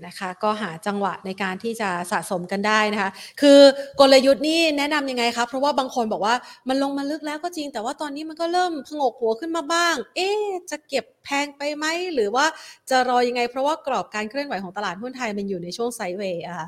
[0.07, 3.11] นะคะก็หาจังหวะในการที่จะสะสมกันได้นะคะ
[3.41, 3.61] คือ
[4.01, 6.35] กลยุทธ์นี่แนะนํำยังไงครับเพราะว่าบางคนบอกว่า
[6.69, 10.29] มันลงมาลึกแล้วก็จริง แต่ว่าตอนนี้มันก็เริ่มพงกหัวขึ้นมาบ้าง เอ๊
[10.71, 12.47] จะเก็บแพงไปไหมหรือว่า
[12.91, 16.61] จะรอยังไง เพราะว่ากรอบการเคลื่อนไหวของตลาดหุ้นไทยมันอยู่ในช่วงไซด์เวย์อะค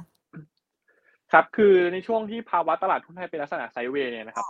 [1.35, 4.47] รับ คือในช่วงที่ภาวะตลาดหุ้นไทยเป็นลักษณะไซด์เวย์เนี่ยนะครับ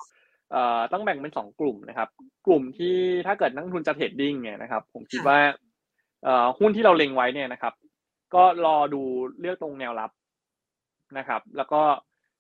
[0.51, 2.09] เอ่อต้องแบ่งเป็นสองกลุ่มนะครับ
[2.47, 5.39] กลุ่มที่ถ้าเกิดนักทุนจะเทรดดิ้งเนี่ยนะครับ ผมคิดว่า
[6.25, 7.75] เอ่อหุ้นที่เราเล็งไว้เนี่ยนะครับ
[8.35, 9.03] ก็รอดู
[9.41, 10.11] เลือกตรงแนวรับ
[11.19, 11.83] นะครับ แล้วก็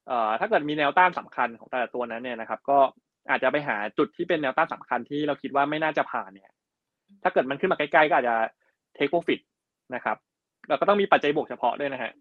[0.08, 2.78] เอ่อถ้าเกิดมีแนวต้านสำคัญของแต่ละตัวนั้นเนี่ยนะครับ ก็
[3.30, 6.50] อาจจะไปหาจุดที่เป็นแนวต้านสำคัญที่เราคิดว่าไม่น่าจะผ่านเนี่ย
[7.22, 8.36] ถ้าเกิดมันขึ้นมาใกล้ๆก็อาจจะ
[8.94, 9.40] take profit
[9.94, 10.16] นะครับ
[10.68, 12.12] แล้วก็ต้องมีปัจจัยบวกเฉพาะด้วยนะฮะ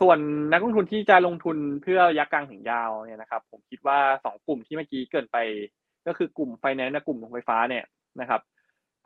[0.00, 0.18] ส่วน
[0.52, 5.36] นักลงทุนที่จะลงทุนเพื่อระยะกลางถึงยาวเนี่ยนะครับ ผมคิดว่าสองกลุ่มที่เมื่อกี้เกริ่นไป
[6.06, 7.84] ก็คือกลุ่มไฟแนนซ์และกลุ่มโรงไฟฟ้าเนี่ย
[8.20, 8.40] นะครับ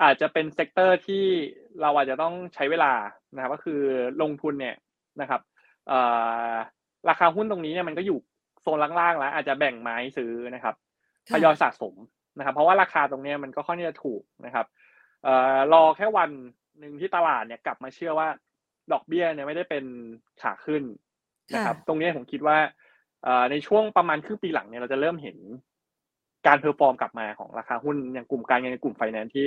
[0.03, 1.25] อาจจะเป็น sector ที่
[1.81, 2.93] เราอาจจะต้องใช้เวลา
[3.35, 3.81] นะครับ ก็คือ
[4.23, 4.77] ลงทุนเนี่ย
[5.21, 5.41] นะครับ
[7.09, 8.19] ราคาหุ้นตรงนี้เนี่ยมันก็อยู่
[8.63, 10.75] โซนล่างๆแล้ว อาจจะแบ่งไม้ซื้อนะครับ
[11.31, 11.95] ทยอยสะสม
[12.39, 14.67] นะครับ เพราะว่าราคาตรงนี้มันก็ค่อนข้างจะถูกนะครับ
[15.73, 16.31] รอแค่วัน
[16.79, 18.29] หนึ่งที่ตลาดเนี่ยกลับมาเชื่อว่า
[18.93, 19.85] ดอกเบี้ยเนี่ยไม่ได้เป็น
[20.43, 20.83] ขาขึ้น
[21.55, 22.59] นะครับ ตรงนี้ผมคิดว่า
[23.51, 25.37] ในช่วงประมาณครึ่งปีหลังเนี่ยเราจะเริ่มเห็น
[26.47, 29.45] การ perform กลับมาของราคาหุ้นอย่างกลุ่มการเงินกลุ่มไฟแนนซ์ที่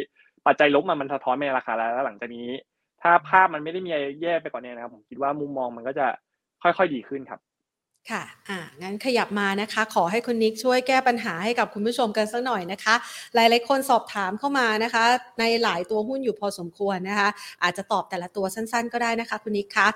[0.47, 2.47] ปัจจัยลบมันมันสะท้อนในราคาแล้วแล้วหลังจากนี้
[3.01, 6.07] ถ้าภาพมันไม่ได้มีแย่ไปกว่านี้นะครับ ผมคิดว่ามุมมองมันก็จะ
[6.63, 7.39] ค่อยๆดีขึ้นครับ
[8.11, 12.95] ค่ะ อ่า งั้นขยับมานะคะ ขอให้คุณนิกช่วยแก้ปัญหาให้กับคุณผู้ชมกันสักหน่อยนะคะ
[13.35, 15.03] หลายๆ คนสอบถามเข้ามานะคะ
[15.39, 17.29] ในหลายตัวหุ้นอยู่พอสมควรนะคะ
[17.63, 19.87] อาจจะตอบแต่ละตัวสั้นๆ ก็ได้นะคะ คุณนิกคะ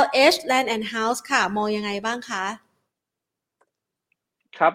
[0.00, 2.44] LH Land and House ค่ะ มองยังไงบ้างคะ
[4.58, 4.72] ครับ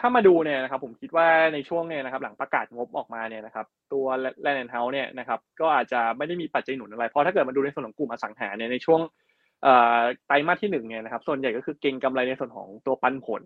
[0.00, 4.06] ถ้ามาดูเนี่ยนะครับ ผมคิดว่าในช่วงเนี่ยนะครับ หลังประกาศงบออกมาเนี่ยนะครับ ตัว
[4.44, 9.00] Land and House เนี่ยนะครับ ก็อาจจะไม่ได้มีปัจจัยหนุนอะไร เพราะถ้าเกิดมาดูในส่วนของกลุ่มอสังหาเนี่ยในช่วง
[10.26, 13.42] ไตรมาสที่หนึ่งเนี่ยนะครับส่วนใหญ่ก็คือเก่งกำไรในส่วนของตัวปันผล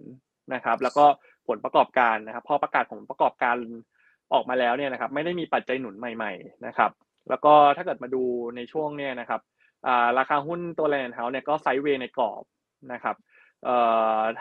[0.55, 1.05] นะครับ แล้วก็
[1.49, 3.57] ผลประกอบการนะครับพอประกาศผลประกอบการ
[4.33, 6.91] ออกมาแล้วเนี่ยนะครับ ไม่ได้มีปัจจัยหนุนใหม่ ๆนะครับ
[7.29, 8.23] แล้วก็ถ้าเกิดมาดู
[8.57, 9.41] ในช่วงเนี่ยนะครับ
[10.19, 12.45] ราคาหุ้นตัวแลนด์เฮาส์เนี่ยก็ไซด์เวย์ในกรอบ
[12.93, 13.17] นะครับ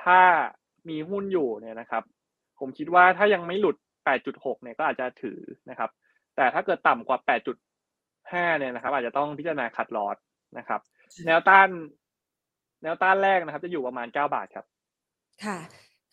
[0.04, 0.20] ถ้า
[0.90, 2.04] มีหุ้นอยู่เนี่ยนะครับ
[2.60, 3.78] ผมคิดว่าถ้ายังไม่หลุด
[4.16, 5.90] 8.6 เนี่ยก็อาจจะถือนะครับ
[6.36, 7.18] แต่ถ้าเกิดต่ำกว่า
[7.90, 10.16] 8.5 เนี่ยนะครับ อาจจะต้องพิจารณาขัดลอด
[10.58, 10.82] นะครับ
[11.26, 11.70] แนวต้าน
[12.84, 14.66] แนวต้านแรกนะครับ จะอยู่ประมาณเก้าบาทครับ
[15.46, 15.60] ค่ะ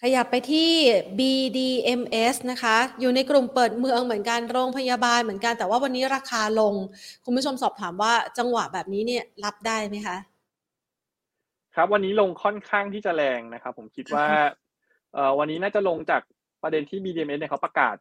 [0.03, 0.70] ขยับไปที่
[1.18, 6.74] BDMs นะคะ อยู่ในกลุ่มเปิดเมืองเหมือนกันโรงพยาบาลเหมือนกัน แต่ว่าวันนี้ราคาลง
[7.24, 10.16] คุณผู้ชมสอบถามว่าจังหวะแบบนี้เนี่ยรับได้ไหมคะ
[11.76, 14.26] ครับ วันนี้ลงค่อนข้างที่จะแรงนะครับ ผมคิดว่า
[15.14, 16.22] เอ่อวันนี้น่าจะลงจาก
[16.62, 17.96] ประเด็นที่ BDMs เนี่ยเขาประกาศ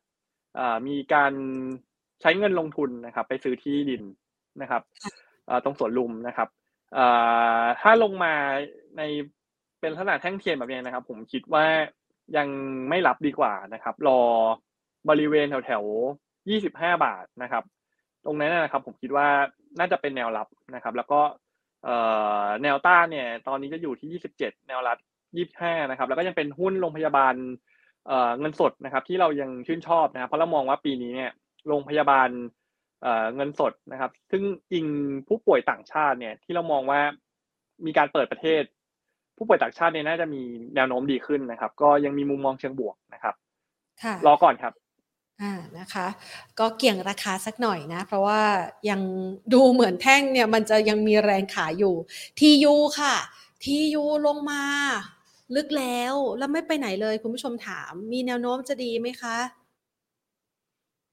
[0.87, 1.33] มีการ
[2.21, 4.03] ใช้เงินลงทุนนะครับ ไปซื้อที่ดิน
[4.61, 4.81] นะครับ
[5.63, 6.49] ตรงสวนลุมนะครับ
[7.81, 8.33] ถ้าลงมา
[8.97, 9.01] ใน
[9.79, 11.65] เป็นลักษณะแท่งเทียนแบบนี้นะครับ ผมคิดว่า
[12.37, 12.47] ยัง
[12.89, 14.21] ไม่รับดีกว่านะครับ รอ
[15.09, 15.83] บริเวณแถวแถว
[16.49, 17.63] ยี่สิบห้าบาทนะครับ
[18.25, 19.27] ตรงนั้นนะครับ ผมคิดว่า
[19.79, 21.21] น่าจะเป็นแนวรับนะครับ แล้วก็
[22.63, 24.97] แนวต้านเนี่ย ตอนนี้จะอยู่ที่ยี่สิบเจ็ดแนวรับ
[25.35, 27.35] ยี่สิบห้านะครับ แล้วก็ยังเป็นหุ้นโรงพยาบาล
[28.39, 31.31] เงินสดนะครับ ที่เรายังชื่นชอบนะครับ เพราะเรามองว่าปีนี้เนี่ย
[31.67, 32.29] โรงพยาบาล
[33.35, 34.43] เงินสดนะครับ ซึ่ง
[34.73, 34.87] อิง
[35.27, 37.01] ผู้ป่วยต่างชาติเนี่ยที่เรามองว่า
[37.85, 38.63] มีการเปิดประเทศ
[39.37, 40.41] ผู้ป่วยต่างชาติเนี่ยน่าจะมี
[40.75, 43.35] แนวโน้มดีขึ้นนะครับ ก็ยังมีมุมมองเชิงบวกนะครับ
[44.25, 44.73] รอก่อนครับ
[45.41, 46.07] อ่านะคะ
[46.59, 48.41] ก็เกี่ยงราคาสักหน่อยนะ เพราะว่า
[48.89, 49.01] ยัง
[49.53, 51.95] ดูเหมือนแท่งเนี่ย มันจะยังมีแรงขายอยู่
[52.39, 53.15] ทียูค่ะ
[53.63, 54.63] ทียูลงมา
[55.55, 59.37] ลึกแล้วแล้วไม่ไปไหนเลยคุณผู้ชมถาม มีแนวโน้มจะดีไหมคะ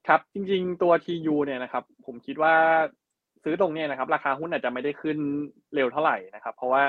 [0.08, 2.54] ครับ จริงๆ ตัว TU เนี่ยนะครับ ผมคิดว่า
[3.44, 5.18] ซื้อตรงเนี้นะครับ ราคาหุ้นอาจจะไม่ได้ขึ้น
[5.74, 6.82] เร็วเท่าไหร่นะครับ เพราะว่า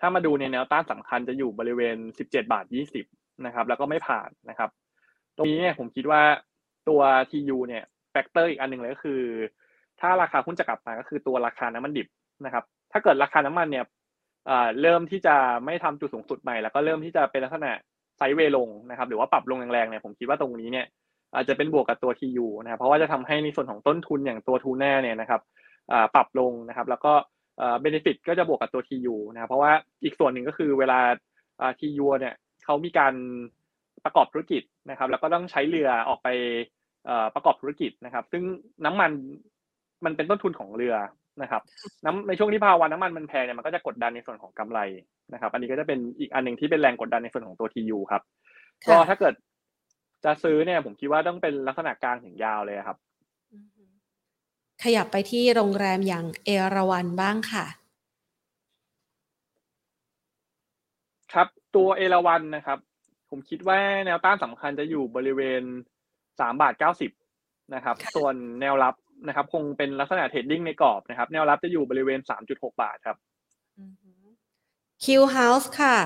[0.00, 2.64] ถ้ามาดูในแนวต้านสำคัญจะอยู่บริเวณ 17 บาท
[3.04, 4.70] 20 นะครับ แล้วก็ไม่ผ่านนะครับ
[5.36, 6.22] ตรงนี้เนี่ยผมคิดว่า
[6.88, 7.00] ตัว
[7.30, 9.20] TU เนี่ย factor อีกอันหนึ่งเลยก็คือ
[10.00, 12.08] ถ้าราคาหุ้นจะกลับมาก็คือตัวราคาน้ำมันดิบ
[12.44, 13.84] นะครับ ถ้าเกิดราคาน้ำมันเนี่ย
[14.80, 17.72] เริ่มที่จะไม่ทำจุดสูงสุดใหม่ แล้วก็เริ่มที่จะเป็นลักษณะ
[18.16, 20.86] sideway ลงนะครับ หรือว่าปรับลงแรงๆเนี่ยผมคิดว่าตรงนี้เนี่ย
[21.34, 25.40] อาจจะเป็นบวกกับตัว TU นะครับเพราะว่าจะทำให้ในส่วนของต้นทุนอย่างตัวทูน่าเนี่ยนะครับ
[26.14, 27.12] ปรับลงนะครับ แล้วก็
[27.80, 29.72] เบนฟิตก็จะบวกกับตัว TU นะครับเพราะว่า
[30.04, 31.00] อีกส่วนหนึ่งก็คือเวลา
[31.80, 33.14] TU เนี่ยเขามีการ
[34.04, 36.28] ประกอบธุรกิจนะครับ แล้วก็ต้องใช้เรือออกไป
[37.34, 38.42] ประกอบธุรกิจนะครับ ซึ่ง
[38.84, 39.10] น้ำมัน
[40.04, 40.94] มันเป็นต้นทุนของเรือ
[41.42, 41.62] นะครับ
[42.04, 44.80] น้ำในช่วงที่ภาวะน้ำมันมันแพงเนี่ยมันก็จะกดดันในส่วนของกำไร
[45.32, 48.22] นะครับ อันนี้ก็จะเป็นอีกอันหนึ่งที่เป็นแรงกดดันในส่วนของตัว TU ครับ
[48.88, 49.34] ก็ถ้าเกิด
[50.24, 52.98] จะซื้อเนี่ยผมคิดว่าต้องเป็นลักษณะกลางถึงยาวเลยครับ
[54.82, 57.66] ขยับไปที่โรงแรมอย่างเอราวันบ้างค่ะ
[61.32, 62.78] ครับตัวเอราวันนะครับ
[63.30, 65.62] ผมคิดว่าแนวต้านสำคัญจะอยู่บริเวณ
[66.40, 67.10] สามบาทเก้าสิบ
[67.74, 68.94] นะครับ ส่วนแนวรับ
[69.28, 73.16] นะครับ คงเป็นลักษณะ trading ในกรอบนะครับ แนวรับจะอยู่บริเวณสามจุดหกบาทครับ
[75.04, 75.96] คิวเฮาส์ค่ะ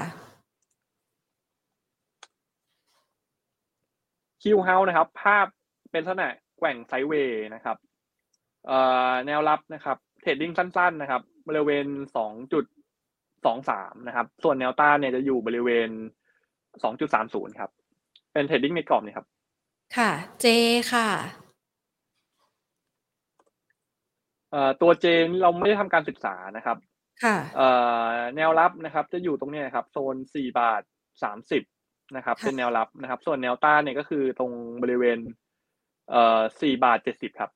[4.49, 5.47] คิวเฮาส์นะครับ ภาพ
[5.91, 6.29] เป็นลักษณะ
[6.59, 7.77] แกว่ง sideway นะครับ
[9.27, 11.87] แนวรับนะครับ trading สั้น ๆ นะครับ บริเวณ
[12.17, 12.65] สองจุด
[13.47, 15.91] สองสามนะครับ ส่วนแนวต้านเนี่ยจะอยู่บริเวณ
[16.83, 17.71] สองจุดสามศูนย์ครับ
[18.33, 19.27] เป็น trading ในกรอบนี่ครับ
[19.97, 20.47] ค่ะ เจ
[20.93, 21.09] ค่ะ
[24.83, 26.77] ตัวเจเนี่ยเราไม่ได้ทำการศึกษานะครับ
[27.25, 27.37] ค่ะ
[28.37, 30.83] แนวรับนะครับ จะอยู่ตรงนี้ครับ โซนสี่บาท
[31.23, 31.63] สามสิบ
[32.17, 34.53] นะครับ เป็นแนวรับนะครับ ส่วนแนวต้านเนี่ยก็คือตรง
[34.83, 35.19] บริเวณ
[36.11, 37.51] เอ่อสี่บาทเจ็ดสิบครับ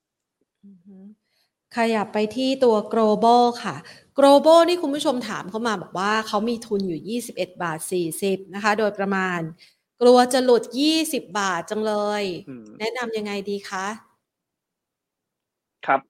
[1.76, 3.74] ขยับไปที่ตัว global ค่ะ
[4.18, 7.78] global นี่คุณผู้ชมถามเข้ามาบอกว่าเขามีทุนอยู่ 21 บาท
[8.16, 9.40] 40 นะคะ โดยประมาณ
[10.01, 10.62] กลัวจะหลุด
[10.98, 12.24] 20 บาทจังเลย
[12.78, 13.86] แนะนำยังไงดีคะ
[15.86, 16.01] ครับ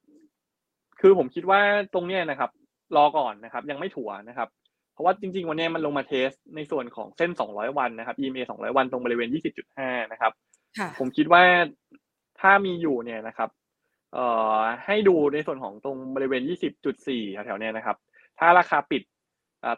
[1.00, 1.60] คือผมคิดว่า
[1.94, 2.50] ตรงนี้นะครับ
[2.96, 4.59] รอก่อนนะครับ ยังไม่ถัวนะครับเพ
[5.00, 9.28] ราะว่าจริง ๆ วันนี้มันลงมาเทสในส่วนของเส้น 200 วันนะครับ EMA 200 วันตรงบริเวณ
[9.70, 10.32] 20.5 นะครับ
[10.98, 11.42] ผมคิดว่า
[12.40, 13.50] ถ้ามีอยู่เนี่ยนะครับ
[14.14, 14.26] เอ่
[14.56, 16.42] อให้ดูในส่วนของตรงบริเวณ
[16.88, 17.96] 20.4 แถวๆนี้นะครับ
[18.38, 19.02] ถ้าราคาปิด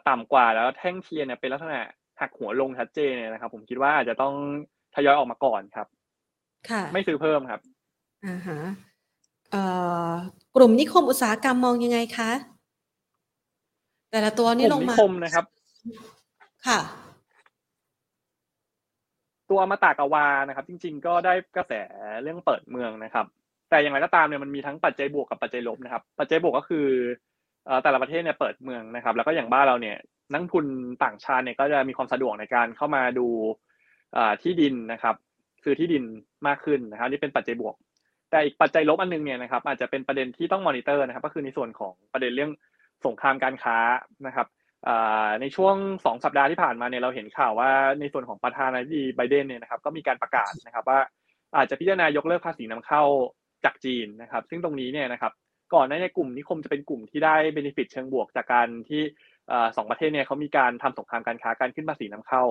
[0.09, 1.79] ต่ำกว่าแล้วแท่งเทียนเนี่ยเป็นลักษณะ
[2.19, 4.33] หักหัวลงชัดเจนเนี่ยนะครับ ผมคิดว่าอาจจะต้อง
[4.95, 5.87] ทยอยออกมาก่อนครับ
[6.69, 7.61] ค่ะ ไม่ซื้อเพิ่มครับ
[8.25, 8.59] อ่าฮะ
[9.51, 9.63] เอ่
[10.09, 10.11] อ
[10.55, 12.31] กลุ่มนิคมอุตสาหกรรมมองยังไงคะ
[14.13, 15.45] แต่ละตัวนี่ลงมานิคมนะครับ
[16.67, 16.79] ค่ะ
[19.49, 21.73] ตัวมาตากวานะครับ จริง ๆ ก็ได้กระแส
[22.21, 23.25] เรื่องเปิดเมืองนะครับ
[23.69, 26.87] แต่อย่างไรก็ตามเนี่ยมันมีทั้งปัจจัยบวกกับปัจจัยลบนะครับ ปัจจัยบวกก็คือ
[27.83, 29.97] แต่ละประเทศเนี่ยเปิดเมืองนะครับ แล้วก็อย่างบ้านเราเนี่ย
[30.31, 30.65] นักทุน
[31.03, 33.27] ต่างชาติเนี่ยก็จะมีความสะดวกในการเข้ามาดู
[34.43, 35.15] ที่ดินนะครับ
[35.63, 36.03] ซื้อที่ดิน
[36.47, 37.75] มากขึ้นนะครับนี่เป็นปัจจัยบวก
[38.29, 42.51] แต่อีกปัจจัยลบอันนึงเนี่ยนะครับ อาจจะเป็นประเด็นที่ต้องมอนิเตอร์นะครับ ก็คือในส่วนของประเด็นเรื่อง
[43.07, 43.77] สงครามการค้า
[44.27, 44.47] นะครับ
[45.41, 45.75] ในช่วง
[46.05, 50.99] สองสัปดาห์ที่ผ่านมาเนี่ยเราเห็นข่าวว่าในส่วนของประธานาธิบดีไบเดนเนี่ยนะครับก็มีการประกาศนะครับว่า
[51.55, 53.03] อาจจะพิจารณายกเลิกภาษีนำเข้า
[53.65, 55.33] จากจีนนะครับ ซึ่งตรงนี้เนี่ยนะครับ
[55.73, 59.01] ก่อนหน้านี้กลุ่มนิคมจะเป็นกลุ่มที่ได้ benefit เชิงบวกจากการที่
[59.77, 62.43] สองประเทศเนี่ยเขามีการทำสงครามการค้าการขึ้นภาษีนำเข้า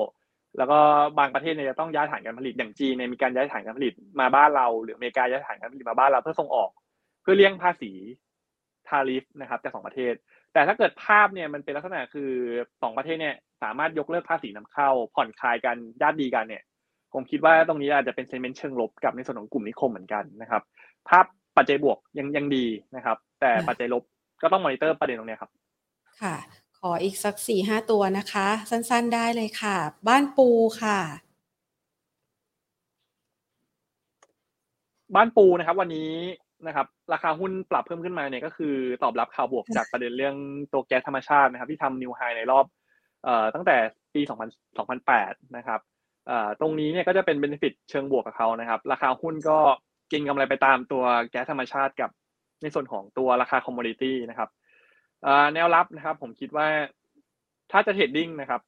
[0.58, 0.78] แล้วก็
[1.18, 6.70] บางประเทศเนี่ยจะต้องย้ายฐานการผลิตอย่างจีนเนี่ยมีการย้ายฐานการผลิตมาบ้านเรา หรืออเมริกาย้ายฐานการผลิตมาบ้านเราเพื่อส่งออก
[7.22, 7.92] เพื่อเลี่ยงภาษี
[8.88, 10.14] ทาริฟนะครับจากสองประเทศ
[10.52, 12.30] แต่ถ้าเกิดภาพเนี่ยมันเป็นลักษณะคือ
[12.82, 16.62] สองประเทศเนี่ยสามารถยกเลิกภาษีนำเข้า ผ่อนคลายกันญาติดีกันเนี่ย
[17.12, 20.62] ผมคิดว่าตรงนี้อาจจะเป็นเซนเมนต์เชิงลบกับในส่วนของกลุ่มนิคมเหมือนกันนะครับ
[21.08, 21.26] ภาพ
[21.56, 24.02] ปัจจัยบวกยังยังดีนะครับ แต่ปัจจัยลบ
[24.42, 25.50] ก็ต้องมอนิเตอร์ประเด็นตรงนี้ครับ
[26.20, 26.36] ค่ะ
[26.78, 29.76] ขออีกสักสี่ห้าตัวนะคะ สั้นๆได้เลยค่ะ
[30.08, 30.48] บ้านปู
[30.82, 30.98] ค่ะ
[35.14, 36.12] บ้านปูนะครับ วันนี้
[36.66, 40.36] นะครับราคาหุ้นปรับเพิ่มขึ้นมาเนี่ยก็คือตอบรับข่าวบวกจากประเด็นเรื่อง
[40.72, 42.64] ตัวแก๊สธรรมชาตินะครับ ที่ทำ new high ในรอบ
[43.24, 43.76] เอ่อตั้งแต่
[44.14, 45.80] ปี 2000 2008 นะครับ
[46.26, 49.58] เอ่อตรงนี้เนี่ยก็จะเป็น benefit เชิงบวกกับเขานะครับ ราคาหุ้นก็
[50.12, 52.10] กินกำไรไปตามตัวแก๊สธรรมชาติกับ
[52.62, 54.48] ในส่วนของตัวราคา commodity นะครับ
[55.54, 56.68] แนวรับนะครับ ผมคิดว่า
[57.72, 58.60] ถ้าจะ trading นะครับ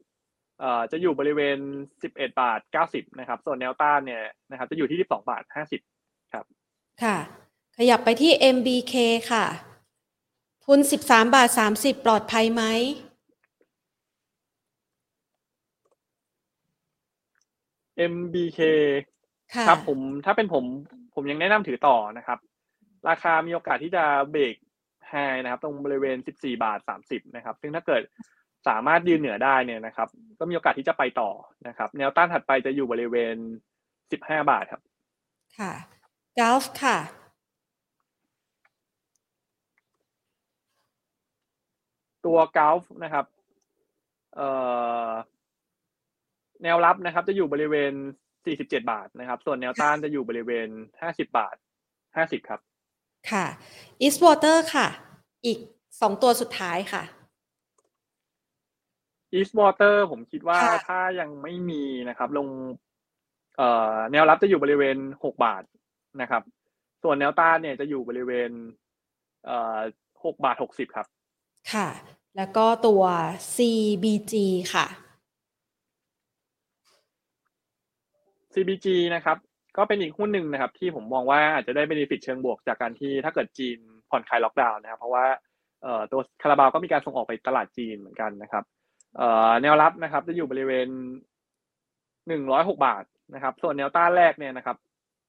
[0.92, 1.58] จะอยู่บริเวณ
[1.98, 5.42] 11 บาท 90 นะครับ ส่วนแนวต้านเนี่ยนะครับ จะอยู่ที่ 12 บาท
[5.88, 6.44] 50 ครับ
[7.02, 7.16] ค่ะ
[7.78, 8.94] ขยับไปที่ MBK
[9.30, 9.44] ค่ะ
[10.64, 12.62] ทุน 13 บาท 30 ปลอดภัยไหม
[18.12, 18.60] MBK
[19.68, 20.64] ครับผมถ้าเป็นผม
[21.14, 22.38] ผมยังแนะนำถือต่อนะครับ
[23.08, 24.54] ราคามีโอกาสที่จะเบรก
[25.08, 28.02] ไฮนะครับ ตรงบริเวณ 14 บาท 30 นะครับ ซึ่งถ้าเกิด
[28.68, 30.08] สามารถยืนเหนือได้เนี่ยนะครับ
[30.38, 31.30] ก็มีโอกาสที่จะไปต่อ
[31.68, 33.36] นะครับ แนวต้านถัดไปจะอยู่บริเวณ
[33.94, 34.80] 15 บาทครับ
[35.58, 35.72] ค่ะ
[36.38, 36.96] กอล์ฟค่ะ
[42.24, 43.24] ตัวกอล์ฟนะครับ
[44.36, 44.48] เอ่
[45.06, 45.10] อ
[46.62, 47.92] แนวรับนะครับ จะอยู่บริเวณ
[48.44, 50.68] 47 บาทนะครับ ส่วนแนวต้านจะอยู่บริเวณ
[51.02, 51.56] 50 บาท
[52.02, 52.60] 50 ครับ
[53.30, 53.46] ค่ะ
[54.02, 54.86] Eastwater ค่ะ
[55.46, 55.58] อีก
[56.00, 57.02] สองตัวสุดท้ายค่ะ
[59.34, 62.48] Eastwater ผมคิดว่าถ้ายังไม่มีนะครับ ลง
[63.56, 65.62] เอ่อแนวรับจะอยู่บริเวณ 6 บาท
[66.20, 66.42] นะครับ
[67.02, 68.50] ส่วนแนวต้านเนี่ยจะอยู่บริเวณ
[69.44, 69.78] เอ่อ
[70.12, 71.06] 6บาท60ครับ
[71.72, 71.88] ค่ะ
[72.36, 73.02] แล้วก็ตัว
[73.54, 74.34] CBG
[74.74, 74.86] ค่ะ
[78.52, 79.36] CBG นะครับ
[79.76, 83.78] ก็เป็นอีกหุ้นหนึ่งนะครับ ที่ผมมองว่าอาจจะได้เบนฟิตเชิงบวกจากการที่ถ้าเกิดจีน
[84.10, 85.24] ผ่อนคลายล็อกดาวน์นะครับ เพราะว่า
[86.12, 88.64] ตัวคาราบาวก็มีการส่งออกไปตลาดจีนเหมือนกันนะครับ
[89.62, 90.88] แนวรับนะครับ จะอยู่บริเวณ
[92.28, 93.04] หนึ่งร้อยหกบาท
[93.34, 94.76] นะครับ ส่วนแนวต้านแรกเนี่ยนะครับ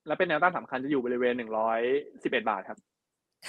[0.08, 1.80] และเป็นแนวต้านสำคัญจะอยู่บริเวณหนึ่งร้อย
[2.24, 2.80] สิบเอ็ดบาทครับ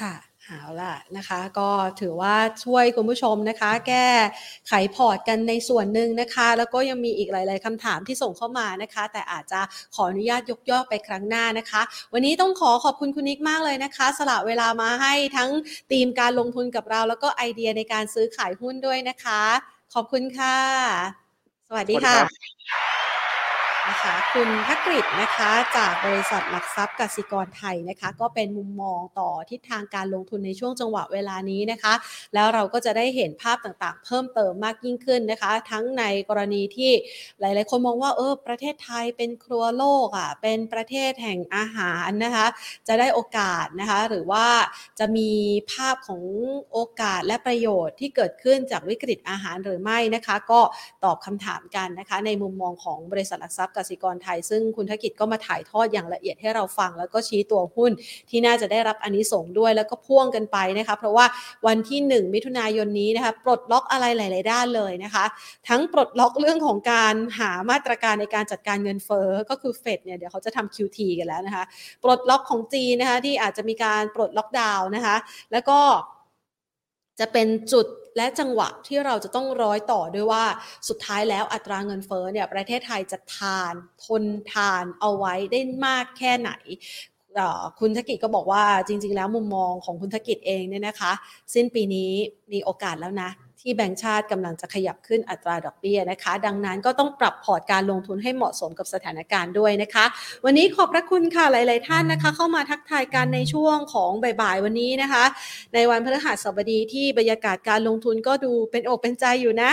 [0.00, 0.14] ค่ะ
[0.48, 1.70] เอาล่ะนะคะ ก็
[2.00, 2.34] ถือว่า
[2.64, 4.06] ช่วยคุณผู้ชมนะคะ แก้
[4.68, 9.60] ไขพอร์ตกันในส่วนหนึ่งนะคะ แล้วก็ยังมีอีกหลาย ๆคำถามที่ส่งเข้ามานะคะ แต่อาจจะ
[9.94, 11.82] ขออนุญาตยกย่อไปครั้งหน้านะคะ
[12.12, 15.50] วันนี้ต้องขอขอบคุณคุณนิกมากเลยนะคะ สละเวลามาให้ทั้ง
[15.92, 19.42] ธีมการลงทุนกับเรา แล้วก็ไอเดียในการซื้อขายหุ้นด้วยนะคะ
[19.94, 20.56] ขอบคุณค่ะ
[21.68, 22.16] สวัสดีค่ะ
[23.90, 31.94] นะคะคุณทักฤษนะคะจากบริษัทหลักทรัพย์กสิกรไทยนะคะ ก็เป็นมุมมองต่อทิศทางการลงทุนในช่วงจังหวะเวลานี้นะคะ
[32.34, 36.92] แล้วเราก็จะได้เห็นภาพต่างๆ เพิ่มเติมมากยิ่งขึ้นนะคะ ทั้งในกรณีที่
[37.40, 42.46] หลาย ๆ คนมองว่าเออประเทศไทยเป็นครัวโลกอะเป็นประเทศแห่งอาหารนะคะ
[42.88, 44.46] จะได้โอกาสนะคะหรือว่า
[44.98, 45.30] จะมี
[45.72, 46.22] ภาพของ
[46.72, 50.60] โอกาสและประโยชน์ที่เกิดขึ้นจากวิกฤตอาหารหรือไม่นะคะ ก็
[51.04, 57.90] ตอบคำถามกันนะคะ ในมุมมองของบริษัทหลักทรัพย์กสิกรไทย ซึ่งคุณธกิจก็มาถ่ายทอดอย่างละเอียดให้เราฟัง แล้วก็ชี้ตัวหุ้น
[58.30, 61.26] ที่น่าจะได้รับอันนี้ส่งด้วยแล้วก็พ่วงกันไปนะคะ เพราะว่า
[61.66, 65.24] วันที่ 1 มิถุนายนนี้นะคะปลดล็อกอะไรหลาย ๆ ด้านเลยนะคะ
[65.68, 71.64] ทั้งปลดล็อกเรื่องของการหามาตรการในการจัดการเงินเฟ้อก็คือเฟดเนี่ยเดี๋ยวเขาจะทำ QT กันแล้วนะคะ
[72.02, 75.16] ปลดล็อกของจีนนะคะที่อาจจะมีการปลดล็อกดาวน์นะคะ
[75.52, 75.78] แล้วก็
[77.20, 77.86] จะเป็นจุด
[78.16, 80.44] และจังหวะที่เราจะต้องร้อยต่อด้วยว่า
[80.88, 86.52] สุดท้ายแล้วอัตราเงินเฟ้อเนี่ยประเทศไทยจะทาน ทนทานเอาไว้ได้มากแค่ไหน
[87.80, 91.12] คุณธกิจก็บอกว่าจริง ๆ แล้วมุมมองของคุณธกิจเองเนี่ยนะคะ
[91.54, 92.10] สิ้นปีนี้
[92.52, 93.30] มีโอกาสแล้วนะ
[93.60, 100.04] ที่แบงก์ชาติกำลังจะขยับขึ้นอัตราดอกเบี้ยนะคะ ดังนั้นก็ต้องปรับพอร์ตการลงทุนให้เหมาะสมกับสถานการณ์ด้วยนะคะ
[100.44, 105.24] วันนี้ขอบพระคุณค่ะหลาย ๆ ท่านนะคะ เข้ามาทักทายกันในช่วงของบ่ายๆวันนี้นะคะ
[105.74, 109.70] ในวันพฤหัสบดีที่บรรยากาศการลงทุนก็ดูเป็นอกเป็นใจอยู่นะ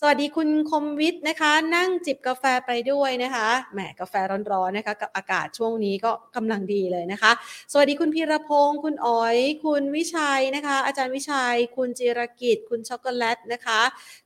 [0.00, 4.14] สวัสดีคุณคมวิทย์นะคะ นั่งจิบกาแฟไปด้วยนะคะแหมกาแฟ
[4.52, 7.32] ร้อนๆนะคะ กับอากาศช่วงนี้ก็กำลังดีเลยนะคะ
[7.72, 13.80] สวัสดีคุณพีรพงศ์คุณอ๋อย คุณวิชัยนะคะ อาจารย์วิชัย คุณจิรกิจ คุณช็อกโกแลตนะคะ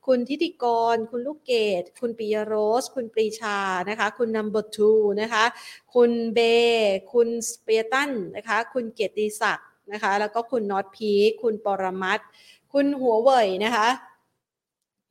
[0.07, 0.65] คุณทิติก
[0.95, 3.59] ร คุณลูกเกดคุณปิยโรส คุณปรีชา
[3.89, 5.45] นะคะ คุณนัมเบอร์ทูนะคะ
[5.95, 6.39] คุณเบ
[7.13, 11.13] คุณสเปียตันนะคะ คุณเกียรติศักดิ์นะคะ แล้วก็คุณน็อตพี
[11.43, 12.21] คุณปรมัต
[12.73, 13.89] คุณหัวเว่ยนะคะ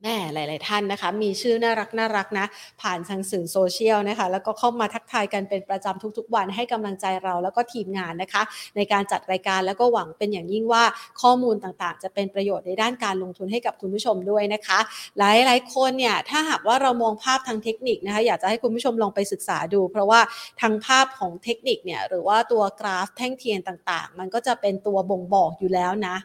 [0.04, 2.45] แม่หลาย ๆ ท่านนะคะ มีชื่อน่ารักน่ารักนะ
[2.82, 8.41] ผ่านทางสื่อโซเชียลนะคะ แล้วก็เข้ามาทักทายกันเป็นประจำทุก ๆ วันให้กำลังใจเราแล้วก็ทีมงานนะคะ
[8.76, 10.84] ในการจัดรายการแล้วก็หวังเป็นอย่างยิ่งว่า
[11.22, 14.80] ข้อมูลต่าง ๆ จะเป็นประโยชน์ในด้านการลงทุนให้กับคุณผู้ชมด้วยนะคะ
[15.18, 20.20] หลาย ๆ คนเนี่ยถ้าหากว่าเรามองภาพทางเทคนิคนะคะ อยากจะให้คุณผู้ชมลองไปศึกษาดู เพราะว่า
[20.62, 26.16] ทางภาพของเทคนิคเนี่ยหรือว่าตัวกราฟแท่งเทียนต่าง ๆ มันก็จะเป็นตัวบ่งบอกอยู่แล้วนะ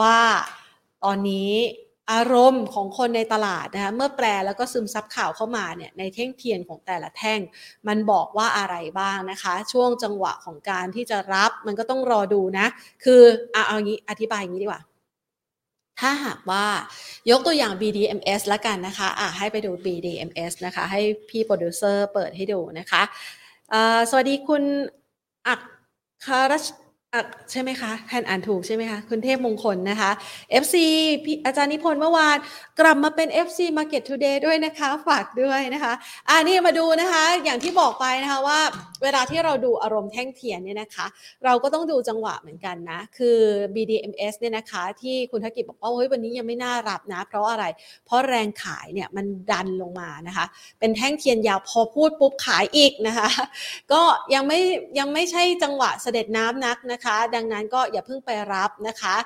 [0.00, 0.16] ว่า
[1.04, 1.50] ตอนนี้
[2.12, 7.40] อารมณ์ของคนในตลาดนะคะเมื่อแปลแล้วก็ซึมซับข่าวเข้ามาเนี่ยในเท่งเทียนของแต่ละแท่ง
[7.88, 12.66] มันบอกว่าอะไรบ้างนะคะ ช่วงจังหวะของการที่จะรับมันก็ต้องรอดูนะ
[13.04, 14.82] คือเอาเอางี้อธิบายอย่างนี้ดีกว่า
[16.00, 16.64] ถ้าหากว่า
[17.30, 23.02] ยกตัวอย่าง BDMs ละกันนะคะอะให้ไปดู BDMs นะคะ ให้พี่โปรดิวเซอร์เปิดให้ดูนะคะ
[24.10, 24.62] สวัสดีคุณ
[25.48, 25.60] อัก
[26.26, 26.64] คารช
[27.50, 30.10] ใช่ไหมคะแทนอ่านถูกใช่ไหมคะคุณเทพมงคลนะคะ
[30.62, 30.74] FC
[31.46, 32.36] อาจารย์นิพนธ์เมื่อวาน
[32.80, 35.92] กลับมาเป็น FC Market Today ด้วยนะคะ ฝากด้วยนะคะ
[36.28, 38.60] อ่านี่มาดูนะคะ อย่างที่บอกไปนะคะว่า
[39.02, 41.06] เวลาที่เราดูอารมณ์แท่งเทียนเนี่ยนะคะ
[41.44, 43.38] เราก็ต้องดูจังหวะเหมือนกันนะ คือ
[43.74, 47.64] BDMs เนี่ยนะคะ ที่คุณธกิจบอกว่าเฮ้ยวันนี้ยังไม่น่ารับนะ เพราะอะไร
[48.06, 50.44] เพราะแรงขายเนี่ยมันดันลงมานะคะ
[50.78, 53.28] เป็นแท่งเทียนยาวพอพูดปุ๊บขายอีกนะคะ
[53.92, 54.02] ก็
[54.34, 54.58] ยังไม่
[54.98, 59.16] ยังไม่ใช่จังหวะเสด็จน้ำนักนะคะดังนั้นก็อย่าเพิ่งไปรับนะคะ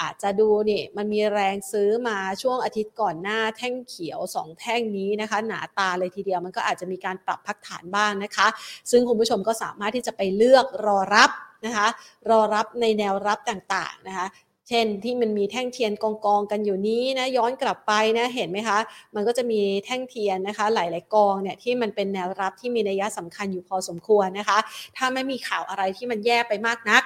[0.00, 8.46] อาจจะดูนี่มันมีแรงซื้อมาช่วงอาทิตย์ก่อนหน้าแท่งเขียว 2 แท่งนี้นะคะ หนาตาเลยทีเดียวมันก็อาจจะมีการปรับพักฐานบ้างนะคะ
[8.90, 11.30] ซึ่งคุณผู้ชมก็สามารถที่จะไปเลือกรอรับ
[11.66, 11.86] นะคะ
[12.30, 14.28] รอรับในแนวรับต่างๆนะคะ
[14.70, 18.78] เช่นที่มันมีแท่งเทียนกองกองกันอยู่นี้นะย้อนกลับไปนะเห็นไหมคะ
[19.14, 24.58] มันก็จะมีแท่งเทียนนะคะ หลาย ๆกองเนี่ยที่มันเป็นแนวรับที่มีนัยสำคัญอยู่พอสมควรนะคะ
[24.96, 27.02] ถ้าไม่มีข่าวอะไรที่มันแย่ไปมากนัก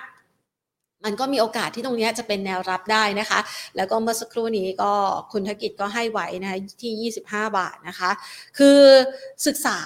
[1.05, 3.41] มันก็มีโอกาสที่ตรงนี้จะเป็นแนวรับได้นะคะ
[3.77, 4.93] แล้วก็เมื่อสักครู่นี้ก็
[5.33, 8.11] คุณธกิจก็ให้ไว้นะคะที่ 25 บาทนะคะ
[8.59, 8.81] คือ
[9.47, 9.79] ศึกษา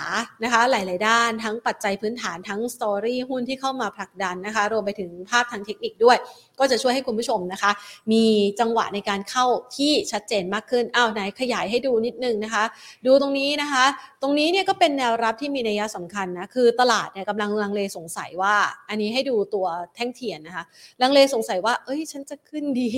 [0.45, 6.17] นะคะหลาย ๆ ด้านทั้งปัจจัยพื้นฐานทั้งสตอรี่หุ้นที่เข้ามาผลักดันนะคะ รวมไปถึงภาพทางเทคนิคด้วย
[6.59, 7.71] ก็จะช่วยให้คุณผู้ชมนะคะ
[8.13, 8.25] มี
[8.61, 9.47] จังหวะในการเข้า
[9.77, 12.65] ที่ชัดเจนมากขึ้น อ้าวไหนขยายให้ดูนิดนึงนะคะ
[13.07, 13.85] ดูตรงนี้นะคะ
[14.23, 18.55] ตรงนี้เนี่ยก็เป็นแนวรับที่มีนัยสำคัญนะ คือตลาดเนี่ยกำลังลังเลสงสัยว่า
[18.89, 20.65] อันนี้ให้ดูตัวแท่งเทียนนะคะ
[21.05, 22.91] ลังเลสงสัยว่า เอ้ย ฉันจะขึ้นดี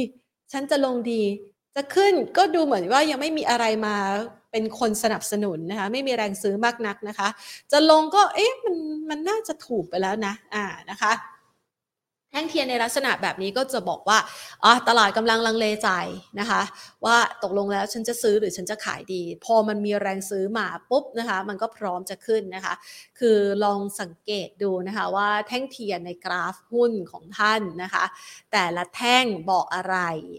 [0.52, 1.22] ฉันจะลงดี
[1.76, 3.96] จะขึ้นก็ดูเหมือนว่ายังไม่มีอะไรมา
[4.50, 7.28] เป็นคนสนับสนุนนะคะ ไม่มีแรงซื้อมากนักนะคะ
[7.72, 8.76] จะลงก็ เอ๊ะ มัน
[9.10, 11.12] มันน่าจะถูกไปแล้วนะ อ่า นะคะ
[12.36, 14.18] ท่งเทียนในลักษณะแบบนี้ก็จะบอกว่า
[14.64, 15.90] อ๋อตลาดกำลังลังเลใจ
[16.40, 16.62] นะคะ
[17.04, 22.74] ว่าตกลงแล้วฉันจะซื้อหรือฉันจะขายดี พอมันมีแรงซื้อมาปุ๊บนะคะ มันก็พร้อมจะขึ้นนะคะ
[23.18, 28.04] คือลองสังเกตดูนะคะว่าแท่งเทียนในกราฟหุ้นของท่านนะคะ
[28.52, 29.96] แต่ละแท่งบอกอะไร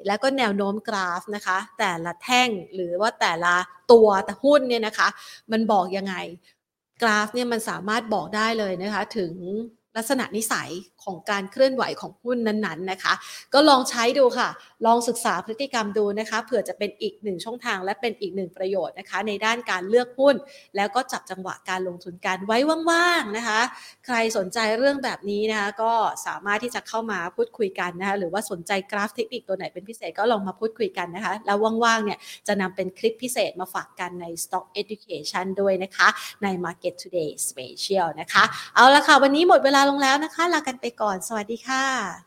[0.07, 3.55] แล้วก็แนวโน้มกราฟนะคะ แต่ละแท่งหรือว่าแต่ละ
[3.91, 5.07] ตัวแต่หุ้นเนี่ยนะคะ
[5.51, 6.15] มันบอกยังไง
[7.01, 9.33] กราฟเนี่ยมันสามารถบอกได้เลยนะคะถึง
[9.97, 10.69] ลักษณะนิสัย
[11.03, 13.13] ของการเคลื่อนไหวของหุ้นนั้นๆนะคะ
[13.53, 14.49] ก็ลองใช้ดูค่ะ
[14.85, 20.35] ลองศึกษาพฤติกรรมดูนะคะเผื่อจะเป็นอีกหนึ่งช่องทางและเป็นอีกหนึ่งประโยชน์นะคะ ในด้านการเลือกหุ้น
[20.75, 22.57] แล้วก็จับจังหวะการลงทุนกันไว้
[22.89, 23.59] ว่างๆนะคะ
[24.05, 25.93] ใครสนใจเรื่องแบบนี้นะคะก็
[26.25, 36.07] สามารถที่จะเข้ามาพูดคุยกันนะคะหรือว่าสนใจกราฟเทคนิคตัวไหนเป็นพิเศษก็ลองมาพูดคุยกันนะคะ แล้วว่างๆเนี่ยจะนำเป็นคลิปพิเศษมาฝากกันใน Stock Education ด้วยนะคะ
[36.43, 38.43] ใน Market Today Special นะคะ
[38.75, 42.26] เอาละค่ะวันนี้หมดเวลาลงแล้วนะคะ ลากันไปก่อน สวัสดีค่ะ